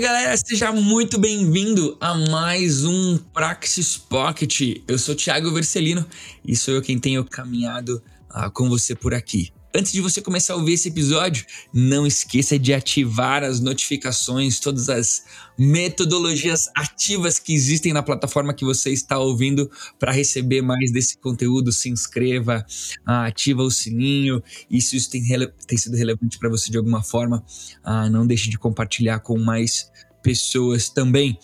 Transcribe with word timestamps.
Galera, 0.00 0.34
seja 0.34 0.72
muito 0.72 1.18
bem-vindo 1.18 1.94
a 2.00 2.14
mais 2.14 2.86
um 2.86 3.18
Praxis 3.18 3.98
Pocket. 3.98 4.80
Eu 4.88 4.98
sou 4.98 5.14
Thiago 5.14 5.52
Vercelino 5.52 6.06
e 6.42 6.56
sou 6.56 6.72
eu 6.72 6.80
quem 6.80 6.98
tenho 6.98 7.22
caminhado 7.22 8.02
uh, 8.30 8.50
com 8.50 8.66
você 8.66 8.94
por 8.94 9.12
aqui. 9.12 9.52
Antes 9.72 9.92
de 9.92 10.00
você 10.00 10.20
começar 10.20 10.54
a 10.54 10.56
ouvir 10.56 10.72
esse 10.72 10.88
episódio, 10.88 11.46
não 11.72 12.04
esqueça 12.04 12.58
de 12.58 12.74
ativar 12.74 13.44
as 13.44 13.60
notificações, 13.60 14.58
todas 14.58 14.88
as 14.88 15.24
metodologias 15.56 16.68
ativas 16.76 17.38
que 17.38 17.54
existem 17.54 17.92
na 17.92 18.02
plataforma 18.02 18.52
que 18.52 18.64
você 18.64 18.90
está 18.90 19.18
ouvindo 19.18 19.70
para 19.96 20.10
receber 20.10 20.60
mais 20.60 20.90
desse 20.90 21.18
conteúdo. 21.18 21.70
Se 21.70 21.88
inscreva, 21.88 22.66
ah, 23.06 23.26
ativa 23.26 23.62
o 23.62 23.70
sininho. 23.70 24.42
E 24.68 24.82
se 24.82 24.96
isso 24.96 25.08
tem, 25.08 25.22
tem 25.66 25.78
sido 25.78 25.96
relevante 25.96 26.36
para 26.38 26.48
você 26.48 26.68
de 26.68 26.76
alguma 26.76 27.02
forma, 27.02 27.44
ah, 27.84 28.10
não 28.10 28.26
deixe 28.26 28.50
de 28.50 28.58
compartilhar 28.58 29.20
com 29.20 29.38
mais 29.38 29.88
pessoas 30.20 30.88
também. 30.88 31.38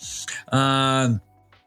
Ah, 0.51 1.17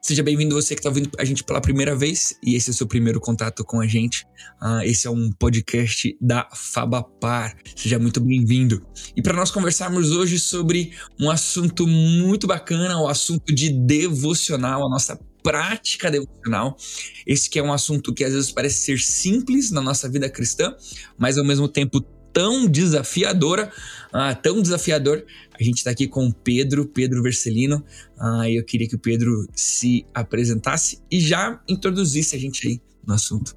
Seja 0.02 0.22
bem-vindo 0.22 0.54
você 0.54 0.74
que 0.74 0.80
está 0.80 0.88
ouvindo 0.88 1.10
a 1.18 1.24
gente 1.26 1.44
pela 1.44 1.60
primeira 1.60 1.94
vez 1.94 2.34
e 2.42 2.56
esse 2.56 2.70
é 2.70 2.72
o 2.72 2.74
seu 2.74 2.86
primeiro 2.86 3.20
contato 3.20 3.62
com 3.62 3.80
a 3.80 3.86
gente. 3.86 4.24
Uh, 4.60 4.80
esse 4.82 5.06
é 5.06 5.10
um 5.10 5.30
podcast 5.30 6.16
da 6.18 6.48
Fabapar. 6.54 7.54
Seja 7.76 7.98
muito 7.98 8.18
bem-vindo. 8.18 8.82
E 9.14 9.20
para 9.20 9.34
nós 9.34 9.50
conversarmos 9.50 10.10
hoje 10.10 10.40
sobre 10.40 10.92
um 11.20 11.30
assunto 11.30 11.86
muito 11.86 12.46
bacana, 12.46 12.98
o 12.98 13.08
assunto 13.08 13.54
de 13.54 13.68
devocional, 13.68 14.86
a 14.86 14.88
nossa 14.88 15.20
prática 15.42 16.10
devocional. 16.10 16.78
Esse 17.26 17.50
que 17.50 17.58
é 17.58 17.62
um 17.62 17.72
assunto 17.72 18.14
que 18.14 18.24
às 18.24 18.32
vezes 18.32 18.50
parece 18.50 18.78
ser 18.78 18.98
simples 18.98 19.70
na 19.70 19.82
nossa 19.82 20.08
vida 20.08 20.30
cristã, 20.30 20.74
mas 21.18 21.36
ao 21.36 21.44
mesmo 21.44 21.68
tempo 21.68 22.00
tão 22.32 22.66
desafiadora, 22.66 23.70
uh, 24.14 24.40
tão 24.42 24.62
desafiador. 24.62 25.24
A 25.60 25.62
gente 25.62 25.78
está 25.78 25.90
aqui 25.90 26.08
com 26.08 26.26
o 26.26 26.32
Pedro, 26.32 26.86
Pedro 26.86 27.22
Vercelino. 27.22 27.84
Uh, 28.16 28.44
eu 28.44 28.64
queria 28.64 28.88
que 28.88 28.96
o 28.96 28.98
Pedro 28.98 29.46
se 29.54 30.06
apresentasse 30.14 31.02
e 31.10 31.20
já 31.20 31.62
introduzisse 31.68 32.34
a 32.34 32.38
gente 32.38 32.66
aí 32.66 32.80
no 33.06 33.12
assunto. 33.12 33.54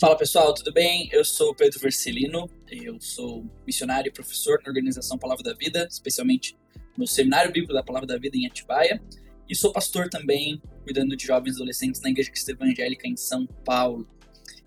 Fala 0.00 0.16
pessoal, 0.16 0.54
tudo 0.54 0.72
bem? 0.72 1.08
Eu 1.12 1.24
sou 1.24 1.50
o 1.50 1.54
Pedro 1.54 1.78
Vercelino, 1.78 2.50
eu 2.70 2.98
sou 3.00 3.44
missionário 3.66 4.08
e 4.08 4.12
professor 4.12 4.58
na 4.64 4.70
organização 4.70 5.18
Palavra 5.18 5.44
da 5.44 5.54
Vida, 5.54 5.86
especialmente 5.88 6.56
no 6.96 7.06
Seminário 7.06 7.52
Bíblico 7.52 7.74
da 7.74 7.82
Palavra 7.82 8.06
da 8.06 8.18
Vida 8.18 8.36
em 8.36 8.46
Atibaia, 8.46 9.00
e 9.48 9.54
sou 9.54 9.70
pastor 9.70 10.08
também, 10.08 10.60
cuidando 10.82 11.16
de 11.16 11.26
jovens 11.26 11.52
e 11.52 11.56
adolescentes 11.56 12.00
na 12.00 12.10
Igreja 12.10 12.30
Cristã 12.30 12.52
Evangélica 12.52 13.06
em 13.06 13.16
São 13.16 13.46
Paulo. 13.64 14.08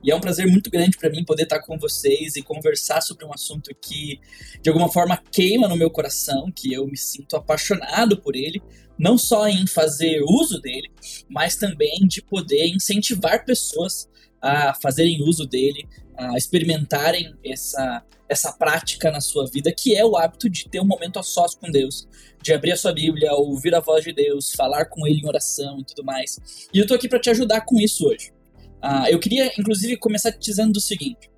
E 0.03 0.11
é 0.11 0.15
um 0.15 0.21
prazer 0.21 0.47
muito 0.47 0.69
grande 0.69 0.97
para 0.97 1.09
mim 1.09 1.25
poder 1.25 1.43
estar 1.43 1.59
com 1.59 1.77
vocês 1.77 2.35
e 2.35 2.41
conversar 2.41 3.01
sobre 3.01 3.25
um 3.25 3.33
assunto 3.33 3.71
que, 3.81 4.19
de 4.61 4.69
alguma 4.69 4.89
forma, 4.89 5.21
queima 5.31 5.67
no 5.67 5.75
meu 5.75 5.89
coração, 5.89 6.51
que 6.51 6.71
eu 6.71 6.87
me 6.87 6.97
sinto 6.97 7.35
apaixonado 7.35 8.17
por 8.21 8.35
ele, 8.35 8.61
não 8.97 9.17
só 9.17 9.47
em 9.47 9.65
fazer 9.67 10.21
uso 10.23 10.59
dele, 10.61 10.89
mas 11.29 11.55
também 11.55 12.07
de 12.07 12.21
poder 12.21 12.67
incentivar 12.67 13.45
pessoas 13.45 14.09
a 14.41 14.73
fazerem 14.75 15.23
uso 15.23 15.45
dele, 15.45 15.87
a 16.15 16.37
experimentarem 16.37 17.35
essa, 17.43 18.03
essa 18.29 18.51
prática 18.53 19.11
na 19.11 19.21
sua 19.21 19.47
vida, 19.47 19.71
que 19.71 19.95
é 19.95 20.05
o 20.05 20.15
hábito 20.15 20.49
de 20.49 20.69
ter 20.69 20.79
um 20.79 20.85
momento 20.85 21.19
a 21.19 21.23
sós 21.23 21.55
com 21.55 21.71
Deus, 21.71 22.07
de 22.41 22.53
abrir 22.53 22.71
a 22.71 22.77
sua 22.77 22.93
Bíblia, 22.93 23.33
ouvir 23.33 23.73
a 23.75 23.79
voz 23.79 24.03
de 24.03 24.13
Deus, 24.13 24.53
falar 24.53 24.85
com 24.85 25.07
Ele 25.07 25.21
em 25.21 25.27
oração 25.27 25.79
e 25.79 25.85
tudo 25.85 26.03
mais. 26.03 26.67
E 26.73 26.79
eu 26.79 26.87
tô 26.87 26.93
aqui 26.93 27.07
para 27.07 27.19
te 27.19 27.29
ajudar 27.29 27.61
com 27.61 27.79
isso 27.79 28.07
hoje. 28.07 28.36
Uh, 28.83 29.07
eu 29.09 29.19
queria, 29.19 29.51
inclusive, 29.57 29.97
começar 29.97 30.31
te 30.31 30.39
dizendo 30.39 30.77
o 30.77 30.81
seguinte: 30.81 31.29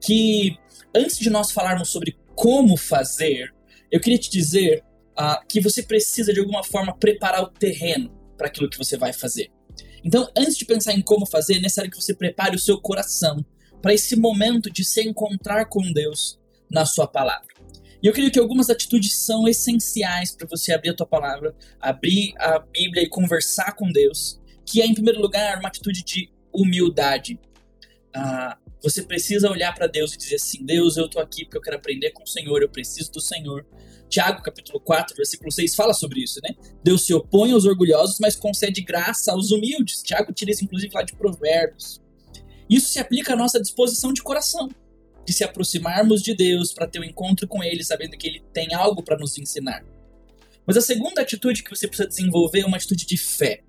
que 0.00 0.56
antes 0.94 1.18
de 1.18 1.30
nós 1.30 1.50
falarmos 1.50 1.88
sobre 1.90 2.16
como 2.34 2.76
fazer, 2.76 3.52
eu 3.90 4.00
queria 4.00 4.18
te 4.18 4.30
dizer 4.30 4.84
uh, 5.18 5.44
que 5.48 5.60
você 5.60 5.82
precisa, 5.82 6.32
de 6.32 6.40
alguma 6.40 6.62
forma, 6.62 6.96
preparar 6.96 7.42
o 7.42 7.48
terreno 7.48 8.10
para 8.36 8.46
aquilo 8.46 8.70
que 8.70 8.78
você 8.78 8.96
vai 8.96 9.12
fazer. 9.12 9.50
Então, 10.04 10.28
antes 10.36 10.56
de 10.56 10.64
pensar 10.64 10.92
em 10.92 11.02
como 11.02 11.26
fazer, 11.26 11.56
é 11.56 11.60
necessário 11.60 11.90
que 11.90 12.00
você 12.00 12.14
prepare 12.14 12.54
o 12.54 12.58
seu 12.58 12.80
coração 12.80 13.44
para 13.82 13.92
esse 13.92 14.16
momento 14.16 14.70
de 14.70 14.84
se 14.84 15.02
encontrar 15.02 15.66
com 15.66 15.92
Deus 15.92 16.38
na 16.70 16.86
sua 16.86 17.06
palavra. 17.06 17.48
E 18.02 18.06
eu 18.06 18.12
creio 18.12 18.30
que 18.30 18.38
algumas 18.38 18.70
atitudes 18.70 19.18
são 19.18 19.48
essenciais 19.48 20.30
para 20.30 20.46
você 20.46 20.72
abrir 20.72 20.90
a 20.90 20.94
tua 20.94 21.06
palavra, 21.06 21.54
abrir 21.80 22.32
a 22.38 22.60
Bíblia 22.60 23.02
e 23.02 23.08
conversar 23.08 23.72
com 23.74 23.90
Deus, 23.90 24.40
que 24.64 24.80
é, 24.80 24.86
em 24.86 24.94
primeiro 24.94 25.20
lugar, 25.20 25.58
uma 25.58 25.68
atitude 25.68 26.04
de 26.04 26.30
humildade. 26.52 27.38
Ah, 28.14 28.58
você 28.82 29.02
precisa 29.02 29.50
olhar 29.50 29.74
para 29.74 29.86
Deus 29.86 30.14
e 30.14 30.18
dizer 30.18 30.36
assim: 30.36 30.64
Deus, 30.64 30.96
eu 30.96 31.06
estou 31.06 31.20
aqui 31.20 31.44
porque 31.44 31.58
eu 31.58 31.62
quero 31.62 31.76
aprender 31.76 32.10
com 32.10 32.22
o 32.22 32.26
Senhor, 32.26 32.62
eu 32.62 32.68
preciso 32.68 33.10
do 33.12 33.20
Senhor. 33.20 33.66
Tiago, 34.08 34.42
capítulo 34.42 34.80
4, 34.80 35.14
versículo 35.14 35.52
6, 35.52 35.74
fala 35.74 35.92
sobre 35.92 36.22
isso, 36.22 36.40
né? 36.42 36.54
Deus 36.82 37.04
se 37.04 37.12
opõe 37.12 37.52
aos 37.52 37.66
orgulhosos, 37.66 38.18
mas 38.18 38.34
concede 38.34 38.80
graça 38.80 39.32
aos 39.32 39.50
humildes. 39.50 40.02
Tiago 40.02 40.32
tira 40.32 40.50
isso, 40.50 40.64
inclusive, 40.64 40.94
lá 40.94 41.02
de 41.02 41.14
Provérbios. 41.14 42.00
Isso 42.70 42.88
se 42.88 42.98
aplica 42.98 43.34
à 43.34 43.36
nossa 43.36 43.60
disposição 43.60 44.12
de 44.12 44.22
coração, 44.22 44.68
de 45.26 45.32
se 45.32 45.44
aproximarmos 45.44 46.22
de 46.22 46.34
Deus 46.34 46.72
para 46.72 46.86
ter 46.86 47.00
um 47.00 47.04
encontro 47.04 47.46
com 47.46 47.62
Ele, 47.62 47.84
sabendo 47.84 48.16
que 48.16 48.26
Ele 48.26 48.42
tem 48.52 48.72
algo 48.72 49.02
para 49.02 49.18
nos 49.18 49.36
ensinar. 49.36 49.84
Mas 50.66 50.76
a 50.76 50.80
segunda 50.80 51.20
atitude 51.20 51.62
que 51.62 51.70
você 51.70 51.86
precisa 51.86 52.08
desenvolver 52.08 52.60
é 52.60 52.66
uma 52.66 52.76
atitude 52.76 53.06
de 53.06 53.16
fé. 53.16 53.62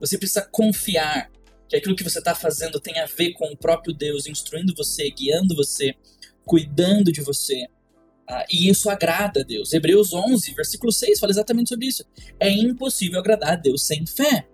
Você 0.00 0.18
precisa 0.18 0.42
confiar 0.42 1.30
que 1.72 1.76
aquilo 1.76 1.96
que 1.96 2.04
você 2.04 2.18
está 2.18 2.34
fazendo 2.34 2.78
tem 2.78 2.98
a 2.98 3.06
ver 3.06 3.32
com 3.32 3.46
o 3.46 3.56
próprio 3.56 3.94
Deus 3.94 4.26
instruindo 4.26 4.74
você, 4.76 5.10
guiando 5.10 5.56
você, 5.56 5.94
cuidando 6.44 7.10
de 7.10 7.22
você. 7.22 7.66
Ah, 8.28 8.44
e 8.50 8.68
isso 8.68 8.90
agrada 8.90 9.40
a 9.40 9.42
Deus. 9.42 9.72
Hebreus 9.72 10.12
11, 10.12 10.52
versículo 10.52 10.92
6 10.92 11.18
fala 11.18 11.32
exatamente 11.32 11.70
sobre 11.70 11.86
isso. 11.86 12.04
É 12.38 12.50
impossível 12.50 13.18
agradar 13.18 13.52
a 13.52 13.56
Deus 13.56 13.86
sem 13.86 14.06
fé. 14.06 14.46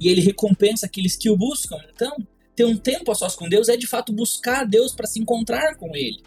E 0.00 0.08
ele 0.08 0.20
recompensa 0.20 0.86
aqueles 0.86 1.14
que 1.14 1.30
o 1.30 1.36
buscam. 1.36 1.78
Então, 1.94 2.16
ter 2.56 2.64
um 2.64 2.76
tempo 2.76 3.12
a 3.12 3.14
sós 3.14 3.36
com 3.36 3.48
Deus 3.48 3.68
é 3.68 3.76
de 3.76 3.86
fato 3.86 4.12
buscar 4.12 4.62
a 4.62 4.64
Deus 4.64 4.92
para 4.92 5.06
se 5.06 5.20
encontrar 5.20 5.76
com 5.76 5.94
Ele. 5.94 6.20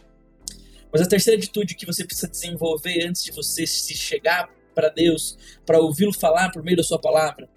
Mas 0.89 1.01
a 1.01 1.05
terceira 1.05 1.37
atitude 1.37 1.75
que 1.75 1.85
você 1.85 2.05
precisa 2.05 2.29
desenvolver 2.29 3.05
antes 3.05 3.25
de 3.25 3.31
você 3.33 3.67
se 3.67 3.93
chegar 3.93 4.49
para 4.73 4.87
Deus, 4.87 5.37
para 5.65 5.79
ouvi-lo 5.79 6.13
falar 6.13 6.49
por 6.49 6.63
meio 6.63 6.77
da 6.77 6.83
sua 6.83 6.99
palavra, 6.99 7.49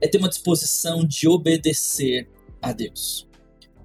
é 0.00 0.08
ter 0.08 0.18
uma 0.18 0.28
disposição 0.28 1.04
de 1.04 1.28
obedecer 1.28 2.28
a 2.60 2.72
Deus. 2.72 3.26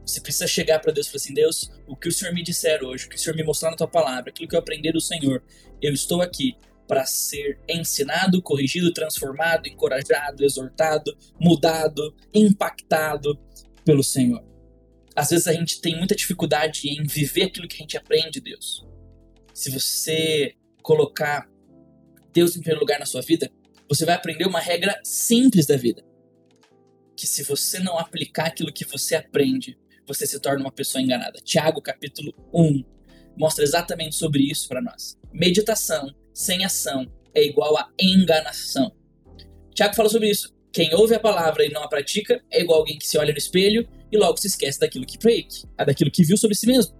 Você 0.05 0.19
precisa 0.19 0.47
chegar 0.47 0.79
para 0.79 0.91
Deus 0.91 1.07
e 1.07 1.09
falar 1.11 1.21
assim: 1.21 1.33
Deus, 1.33 1.71
o 1.87 1.95
que 1.95 2.09
o 2.09 2.11
Senhor 2.11 2.33
me 2.33 2.43
disser 2.43 2.83
hoje, 2.83 3.05
o 3.05 3.09
que 3.09 3.15
o 3.15 3.19
Senhor 3.19 3.35
me 3.35 3.43
mostrar 3.43 3.71
na 3.71 3.77
tua 3.77 3.87
palavra, 3.87 4.29
aquilo 4.29 4.47
que 4.47 4.55
eu 4.55 4.59
aprendi 4.59 4.91
do 4.91 4.99
Senhor, 4.99 5.43
eu 5.81 5.93
estou 5.93 6.21
aqui 6.21 6.55
para 6.87 7.05
ser 7.05 7.57
ensinado, 7.69 8.41
corrigido, 8.41 8.91
transformado, 8.91 9.67
encorajado, 9.67 10.43
exortado, 10.43 11.17
mudado, 11.39 12.13
impactado 12.33 13.39
pelo 13.85 14.03
Senhor. 14.03 14.43
Às 15.15 15.29
vezes 15.29 15.47
a 15.47 15.53
gente 15.53 15.79
tem 15.79 15.97
muita 15.97 16.15
dificuldade 16.15 16.89
em 16.89 17.03
viver 17.03 17.43
aquilo 17.43 17.67
que 17.67 17.75
a 17.75 17.79
gente 17.79 17.97
aprende 17.97 18.31
de 18.31 18.41
Deus. 18.41 18.85
Se 19.53 19.69
você 19.69 20.55
colocar 20.81 21.49
Deus 22.33 22.55
em 22.55 22.59
primeiro 22.59 22.81
lugar 22.81 22.99
na 22.99 23.05
sua 23.05 23.21
vida, 23.21 23.49
você 23.91 24.05
vai 24.05 24.15
aprender 24.15 24.45
uma 24.45 24.61
regra 24.61 24.97
simples 25.03 25.65
da 25.65 25.75
vida. 25.75 26.01
Que 27.13 27.27
se 27.27 27.43
você 27.43 27.77
não 27.77 27.99
aplicar 27.99 28.45
aquilo 28.45 28.71
que 28.71 28.85
você 28.85 29.15
aprende, 29.15 29.77
você 30.07 30.25
se 30.25 30.39
torna 30.39 30.61
uma 30.61 30.71
pessoa 30.71 31.01
enganada. 31.01 31.41
Tiago, 31.43 31.81
capítulo 31.81 32.33
1, 32.53 32.85
mostra 33.37 33.65
exatamente 33.65 34.15
sobre 34.15 34.49
isso 34.49 34.69
para 34.69 34.81
nós. 34.81 35.19
Meditação 35.33 36.09
sem 36.33 36.63
ação 36.63 37.05
é 37.35 37.43
igual 37.43 37.75
a 37.77 37.89
enganação. 37.99 38.95
Tiago 39.75 39.93
fala 39.93 40.07
sobre 40.07 40.29
isso. 40.29 40.55
Quem 40.71 40.95
ouve 40.95 41.13
a 41.13 41.19
palavra 41.19 41.65
e 41.65 41.69
não 41.69 41.83
a 41.83 41.89
pratica 41.89 42.41
é 42.49 42.61
igual 42.61 42.79
alguém 42.79 42.97
que 42.97 43.05
se 43.05 43.17
olha 43.17 43.33
no 43.33 43.37
espelho 43.37 43.85
e 44.09 44.17
logo 44.17 44.37
se 44.37 44.47
esquece 44.47 44.79
daquilo 44.79 45.05
que 45.05 45.17
daquilo 45.83 46.09
que 46.09 46.23
viu 46.23 46.37
sobre 46.37 46.55
si 46.55 46.65
mesmo. 46.65 46.95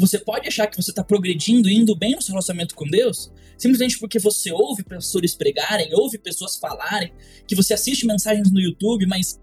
Você 0.00 0.18
pode 0.18 0.48
achar 0.48 0.66
que 0.66 0.78
você 0.82 0.92
está 0.92 1.04
progredindo 1.04 1.68
e 1.68 1.76
indo 1.76 1.94
bem 1.94 2.16
no 2.16 2.22
seu 2.22 2.32
relacionamento 2.32 2.74
com 2.74 2.86
Deus, 2.86 3.30
simplesmente 3.58 3.98
porque 3.98 4.18
você 4.18 4.50
ouve 4.50 4.82
pastores 4.82 5.34
pregarem, 5.34 5.92
ouve 5.92 6.16
pessoas 6.16 6.56
falarem, 6.56 7.12
que 7.46 7.54
você 7.54 7.74
assiste 7.74 8.06
mensagens 8.06 8.50
no 8.50 8.58
YouTube, 8.58 9.04
mas 9.04 9.38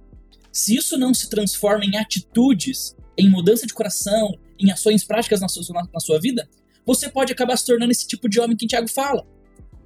se 0.51 0.75
isso 0.75 0.97
não 0.97 1.13
se 1.13 1.29
transforma 1.29 1.85
em 1.85 1.95
atitudes, 1.95 2.95
em 3.15 3.29
mudança 3.29 3.67
de 3.67 3.73
coração, 3.75 4.35
em 4.59 4.71
ações 4.71 5.03
práticas 5.03 5.41
na 5.41 5.47
sua, 5.47 5.87
na 5.93 5.99
sua 5.99 6.19
vida, 6.19 6.49
você 6.83 7.07
pode 7.07 7.31
acabar 7.31 7.55
se 7.55 7.67
tornando 7.67 7.91
esse 7.91 8.07
tipo 8.07 8.27
de 8.27 8.39
homem 8.39 8.57
que 8.57 8.65
Tiago 8.65 8.89
fala. 8.89 9.27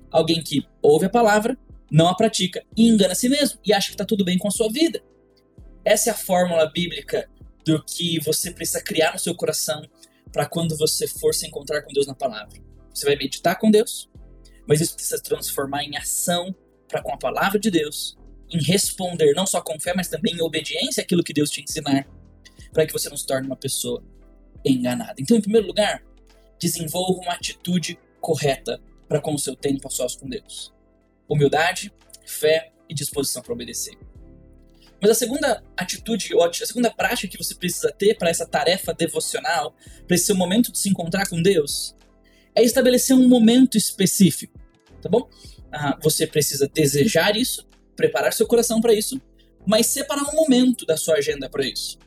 Alguém 0.10 0.42
que 0.42 0.66
ouve 0.82 1.06
a 1.06 1.10
palavra, 1.10 1.58
não 1.92 2.08
a 2.08 2.16
pratica 2.16 2.64
e 2.78 2.88
engana 2.88 3.12
a 3.12 3.16
si 3.16 3.28
mesmo 3.28 3.60
e 3.66 3.74
acha 3.74 3.90
que 3.90 3.96
está 3.96 4.06
tudo 4.06 4.24
bem 4.24 4.38
com 4.38 4.48
a 4.48 4.52
sua 4.52 4.72
vida. 4.72 5.04
Essa 5.84 6.12
é 6.12 6.14
a 6.14 6.18
fórmula 6.18 6.66
bíblica 6.72 7.30
do 7.66 7.84
que 7.84 8.22
você 8.22 8.52
precisa 8.52 8.82
criar 8.82 9.12
no 9.12 9.20
seu 9.20 9.36
coração 9.36 9.84
para 10.32 10.46
quando 10.46 10.78
você 10.78 11.08
for 11.08 11.34
se 11.34 11.48
encontrar 11.48 11.82
com 11.82 11.94
Deus 11.94 12.08
na 12.08 12.16
palavra. 12.16 12.60
Você 12.94 13.06
vai 13.06 13.16
meditar 13.16 13.58
com 13.58 13.70
Deus, 13.70 14.10
mas 14.68 14.82
isso 14.82 14.94
precisa 14.94 15.18
se 15.18 15.24
transformar 15.24 15.84
em 15.84 15.98
ação 15.98 16.56
para 16.88 17.02
com 17.02 17.14
a 17.14 17.18
palavra 17.18 17.60
de 17.60 17.72
Deus, 17.72 18.18
em 18.50 18.62
responder 18.62 19.34
não 19.34 19.48
só 19.48 19.62
com 19.62 19.80
fé, 19.80 19.94
mas 19.96 20.08
também 20.08 20.36
em 20.36 20.42
obediência 20.42 21.02
àquilo 21.02 21.24
que 21.24 21.34
Deus 21.34 21.50
te 21.50 21.62
ensinar, 21.62 22.08
para 22.74 22.86
que 22.86 22.94
você 22.94 23.10
não 23.10 23.18
se 23.18 23.26
torne 23.26 23.48
uma 23.48 23.56
pessoa 23.56 24.04
enganada. 24.64 25.16
Então, 25.20 25.38
em 25.38 25.42
primeiro 25.42 25.68
lugar, 25.68 26.04
desenvolva 26.60 27.22
uma 27.22 27.34
atitude 27.34 28.00
correta 28.20 28.82
para 29.08 29.20
com 29.20 29.34
o 29.34 29.40
seu 29.40 29.56
tempo 29.56 29.88
a 29.88 29.92
sós 29.92 30.16
com 30.16 30.30
Deus. 30.30 30.74
humildade, 31.28 31.94
fé 32.26 32.74
e 32.90 32.94
disposição 32.94 33.42
para 33.42 33.54
obedecer. 33.54 33.98
Mas 35.02 35.10
a 35.10 35.16
segunda 35.16 35.64
atitude, 35.76 36.30
a 36.40 36.66
segunda 36.66 36.92
prática 36.92 37.28
que 37.28 37.44
você 37.44 37.56
precisa 37.56 37.92
ter 37.92 38.16
para 38.16 38.30
essa 38.30 38.46
tarefa 38.46 38.94
devocional, 38.94 39.76
para 40.06 40.16
esse 40.16 40.26
seu 40.26 40.36
momento 40.36 40.72
de 40.72 40.78
se 40.78 40.90
encontrar 40.90 41.28
com 41.28 41.42
Deus, 41.42 41.96
é 42.54 42.64
estabelecer 42.64 43.16
um 43.16 43.28
momento 43.28 43.78
específico, 43.78 44.60
tá 45.02 45.10
bom? 45.10 45.28
Ah, 45.72 45.98
você 46.04 46.28
precisa 46.28 46.70
desejar 46.72 47.36
isso, 47.36 47.68
preparar 47.96 48.32
seu 48.32 48.46
coração 48.46 48.80
para 48.80 48.94
isso, 48.94 49.20
mas 49.66 49.88
separar 49.88 50.24
um 50.30 50.36
momento 50.36 50.86
da 50.86 50.96
sua 50.96 51.16
agenda 51.16 51.50
para 51.50 51.66
isso. 51.66 51.98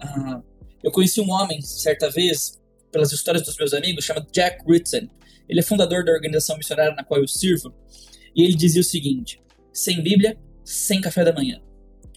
Ah, 0.00 0.42
eu 0.82 0.90
conheci 0.90 1.20
um 1.20 1.30
homem, 1.30 1.60
certa 1.62 2.10
vez, 2.10 2.60
pelas 2.90 3.12
histórias 3.12 3.44
dos 3.44 3.56
meus 3.56 3.72
amigos, 3.72 4.04
chamado 4.04 4.26
Jack 4.32 4.64
Ritson. 4.66 5.08
Ele 5.48 5.60
é 5.60 5.62
fundador 5.62 6.04
da 6.04 6.10
organização 6.10 6.56
missionária 6.56 6.96
na 6.96 7.04
qual 7.04 7.20
eu 7.20 7.28
sirvo, 7.28 7.72
e 8.34 8.42
ele 8.42 8.56
dizia 8.56 8.80
o 8.80 8.84
seguinte: 8.84 9.40
sem 9.72 10.02
Bíblia, 10.02 10.36
sem 10.64 11.00
café 11.00 11.22
da 11.22 11.32
manhã 11.32 11.60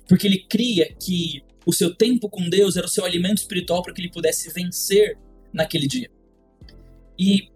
porque 0.08 0.28
ele 0.28 0.46
cria 0.50 0.94
que 0.94 1.44
o 1.66 1.74
seu 1.74 1.94
tempo 1.94 2.30
com 2.30 2.50
Deus 2.50 2.76
era 2.76 2.86
o 2.86 2.90
seu 2.90 3.06
alimento 3.06 3.38
espiritual 3.40 3.82
para 3.82 3.94
que 3.94 4.02
ele 4.02 4.12
pudesse 4.12 4.52
vencer 4.52 5.18
naquele 5.54 5.88
dia. 5.88 6.10
E, 7.18 7.50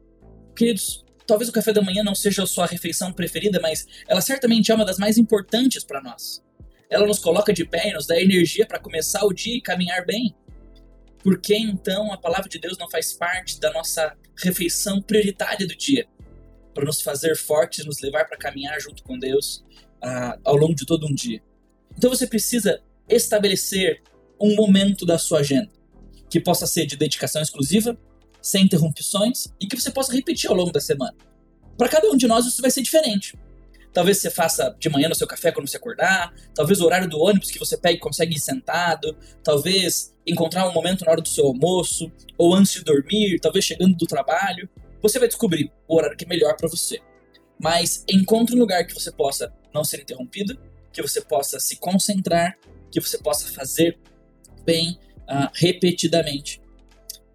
queridos, 0.56 1.04
talvez 1.26 1.50
o 1.50 1.54
café 1.54 1.74
da 1.74 1.82
manhã 1.82 2.04
não 2.04 2.16
seja 2.16 2.44
a 2.44 2.48
sua 2.48 2.66
refeição 2.66 3.12
preferida, 3.12 3.60
mas 3.60 3.86
ela 4.08 4.22
certamente 4.22 4.72
é 4.72 4.76
uma 4.76 4.86
das 4.86 4.98
mais 4.98 5.18
importantes 5.18 5.84
para 5.84 6.02
nós. 6.02 6.44
Ela 6.90 7.06
nos 7.06 7.20
coloca 7.20 7.52
de 7.52 7.66
pé 7.66 7.90
e 7.90 7.94
nos 7.94 8.08
dá 8.08 8.20
energia 8.20 8.66
para 8.66 8.80
começar 8.80 9.26
o 9.26 9.34
dia 9.34 9.58
e 9.58 9.62
caminhar 9.62 10.06
bem. 10.06 10.34
Por 11.22 11.42
que 11.42 11.56
então 11.56 12.14
a 12.14 12.18
palavra 12.18 12.48
de 12.48 12.60
Deus 12.60 12.78
não 12.78 12.90
faz 12.90 13.12
parte 13.14 13.60
da 13.60 13.72
nossa 13.74 14.16
refeição 14.38 15.02
prioritária 15.02 15.68
do 15.68 15.76
dia? 15.76 16.08
Para 16.74 16.86
nos 16.86 17.02
fazer 17.02 17.36
fortes, 17.36 17.86
nos 17.86 18.00
levar 18.00 18.26
para 18.26 18.38
caminhar 18.38 18.80
junto 18.80 19.04
com 19.04 19.20
Deus 19.20 19.66
uh, 20.02 20.40
ao 20.46 20.56
longo 20.56 20.76
de 20.76 20.86
todo 20.86 21.06
um 21.06 21.14
dia. 21.14 21.42
Então 21.98 22.10
você 22.10 22.28
precisa 22.28 22.82
estabelecer 23.10 24.02
um 24.40 24.56
momento 24.56 25.06
da 25.06 25.18
sua 25.18 25.40
agenda 25.40 25.72
que 26.30 26.40
possa 26.40 26.68
ser 26.68 26.86
de 26.86 26.98
dedicação 26.98 27.42
exclusiva, 27.42 27.98
sem 28.42 28.66
interrupções 28.66 29.48
e 29.60 29.66
que 29.66 29.80
você 29.80 29.90
possa 29.90 30.14
repetir 30.14 30.50
ao 30.50 30.56
longo 30.56 30.72
da 30.72 30.80
semana. 30.80 31.16
Para 31.78 31.90
cada 31.90 32.10
um 32.10 32.18
de 32.18 32.28
nós 32.28 32.46
isso 32.46 32.62
vai 32.62 32.70
ser 32.70 32.82
diferente. 32.82 33.38
Talvez 33.94 34.20
você 34.20 34.30
faça 34.30 34.76
de 34.80 34.90
manhã 34.90 35.10
no 35.10 35.16
seu 35.16 35.26
café 35.26 35.52
quando 35.52 35.68
você 35.68 35.78
acordar, 35.78 36.34
talvez 36.54 36.80
o 36.82 36.86
horário 36.86 37.10
do 37.10 37.20
ônibus 37.20 37.50
que 37.50 37.58
você 37.58 37.78
pega 37.78 37.96
e 37.96 38.00
consegue 38.00 38.36
ir 38.36 38.40
sentado, 38.40 39.18
talvez 39.44 40.14
encontrar 40.26 40.68
um 40.70 40.74
momento 40.74 41.04
na 41.04 41.12
hora 41.12 41.22
do 41.22 41.28
seu 41.28 41.46
almoço, 41.48 42.12
ou 42.38 42.54
antes 42.54 42.74
de 42.74 42.84
dormir, 42.84 43.40
talvez 43.40 43.66
chegando 43.66 43.96
do 43.96 44.06
trabalho. 44.06 44.70
Você 45.02 45.18
vai 45.18 45.28
descobrir 45.28 45.72
o 45.88 45.96
horário 45.96 46.16
que 46.16 46.26
é 46.26 46.28
melhor 46.28 46.56
para 46.56 46.70
você. 46.70 47.00
Mas 47.60 48.04
encontre 48.08 48.56
um 48.56 48.60
lugar 48.60 48.86
que 48.86 48.94
você 48.94 49.12
possa 49.12 49.52
não 49.74 49.84
ser 49.84 50.02
interrompido 50.02 50.60
que 50.98 51.02
você 51.08 51.22
possa 51.22 51.60
se 51.60 51.76
concentrar, 51.76 52.58
que 52.92 53.00
você 53.00 53.20
possa 53.20 53.48
fazer 53.50 54.00
bem 54.66 54.98
uh, 55.30 55.48
repetidamente. 55.54 56.60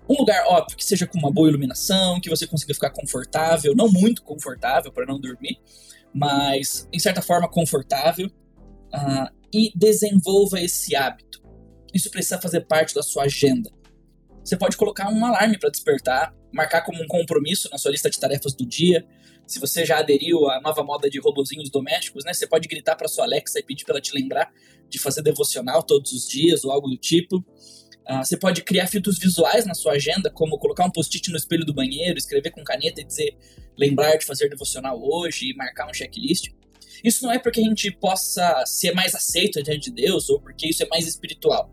Um 0.09 0.15
lugar, 0.15 0.45
óbvio, 0.49 0.77
que 0.77 0.85
seja 0.85 1.07
com 1.07 1.17
uma 1.17 1.31
boa 1.31 1.49
iluminação, 1.49 2.21
que 2.21 2.29
você 2.29 2.45
consiga 2.45 2.75
ficar 2.75 2.91
confortável, 2.91 3.73
não 3.77 3.89
muito 3.89 4.25
confortável 4.25 4.91
para 4.91 5.07
não 5.07 5.21
dormir, 5.21 5.61
mas 6.13 6.89
em 6.93 6.99
certa 6.99 7.23
forma 7.23 7.49
confortável, 7.49 8.27
uh, 8.27 9.33
e 9.55 9.71
desenvolva 9.77 10.61
esse 10.61 10.97
hábito. 10.97 11.41
Isso 11.95 12.11
precisa 12.11 12.41
fazer 12.41 12.63
parte 12.63 12.97
da 12.97 13.03
sua 13.03 13.25
agenda. 13.25 13.71
Você 14.43 14.57
pode 14.57 14.77
colocar 14.77 15.09
um 15.09 15.25
alarme 15.25 15.57
para 15.57 15.71
despertar, 15.71 16.35
marcar 16.53 16.83
como 16.83 17.03
um 17.03 17.07
compromisso 17.07 17.69
na 17.71 17.79
sua 17.79 17.91
lista 17.91 18.11
de 18.11 18.19
tarefas 18.19 18.55
do 18.55 18.67
dia, 18.67 19.07
se 19.47 19.59
você 19.59 19.85
já 19.85 19.99
aderiu 19.99 20.49
à 20.49 20.61
nova 20.61 20.83
moda 20.83 21.11
de 21.11 21.19
robozinhos 21.19 21.71
domésticos, 21.71 22.25
né? 22.25 22.33
Você 22.33 22.47
pode 22.47 22.69
gritar 22.69 22.97
para 22.97 23.09
sua 23.09 23.25
Alexa 23.25 23.59
e 23.59 23.63
pedir 23.63 23.85
para 23.85 23.95
ela 23.95 24.01
te 24.01 24.15
lembrar 24.15 24.53
de 24.89 24.99
fazer 24.99 25.23
devocional 25.23 25.83
todos 25.83 26.13
os 26.13 26.29
dias 26.29 26.65
ou 26.65 26.71
algo 26.71 26.89
do 26.89 26.97
tipo. 26.97 27.37
Uh, 28.09 28.19
você 28.19 28.37
pode 28.37 28.63
criar 28.63 28.87
filtros 28.87 29.19
visuais 29.19 29.65
na 29.65 29.75
sua 29.75 29.93
agenda, 29.93 30.31
como 30.31 30.59
colocar 30.59 30.85
um 30.85 30.91
post-it 30.91 31.31
no 31.31 31.37
espelho 31.37 31.65
do 31.65 31.73
banheiro, 31.73 32.19
escrever 32.19 32.51
com 32.51 32.65
caneta 32.65 33.01
e 33.01 33.05
dizer 33.05 33.37
lembrar 33.77 34.17
de 34.17 34.25
fazer 34.25 34.49
devocional 34.49 35.01
hoje 35.03 35.51
e 35.51 35.55
marcar 35.55 35.89
um 35.89 35.95
checklist. 35.95 36.51
Isso 37.03 37.25
não 37.25 37.33
é 37.33 37.39
porque 37.39 37.61
a 37.61 37.65
gente 37.65 37.91
possa 37.91 38.65
ser 38.67 38.93
mais 38.93 39.15
aceito 39.15 39.63
diante 39.63 39.91
de 39.91 40.03
Deus 40.03 40.29
ou 40.29 40.41
porque 40.41 40.69
isso 40.69 40.83
é 40.83 40.87
mais 40.89 41.07
espiritual. 41.07 41.71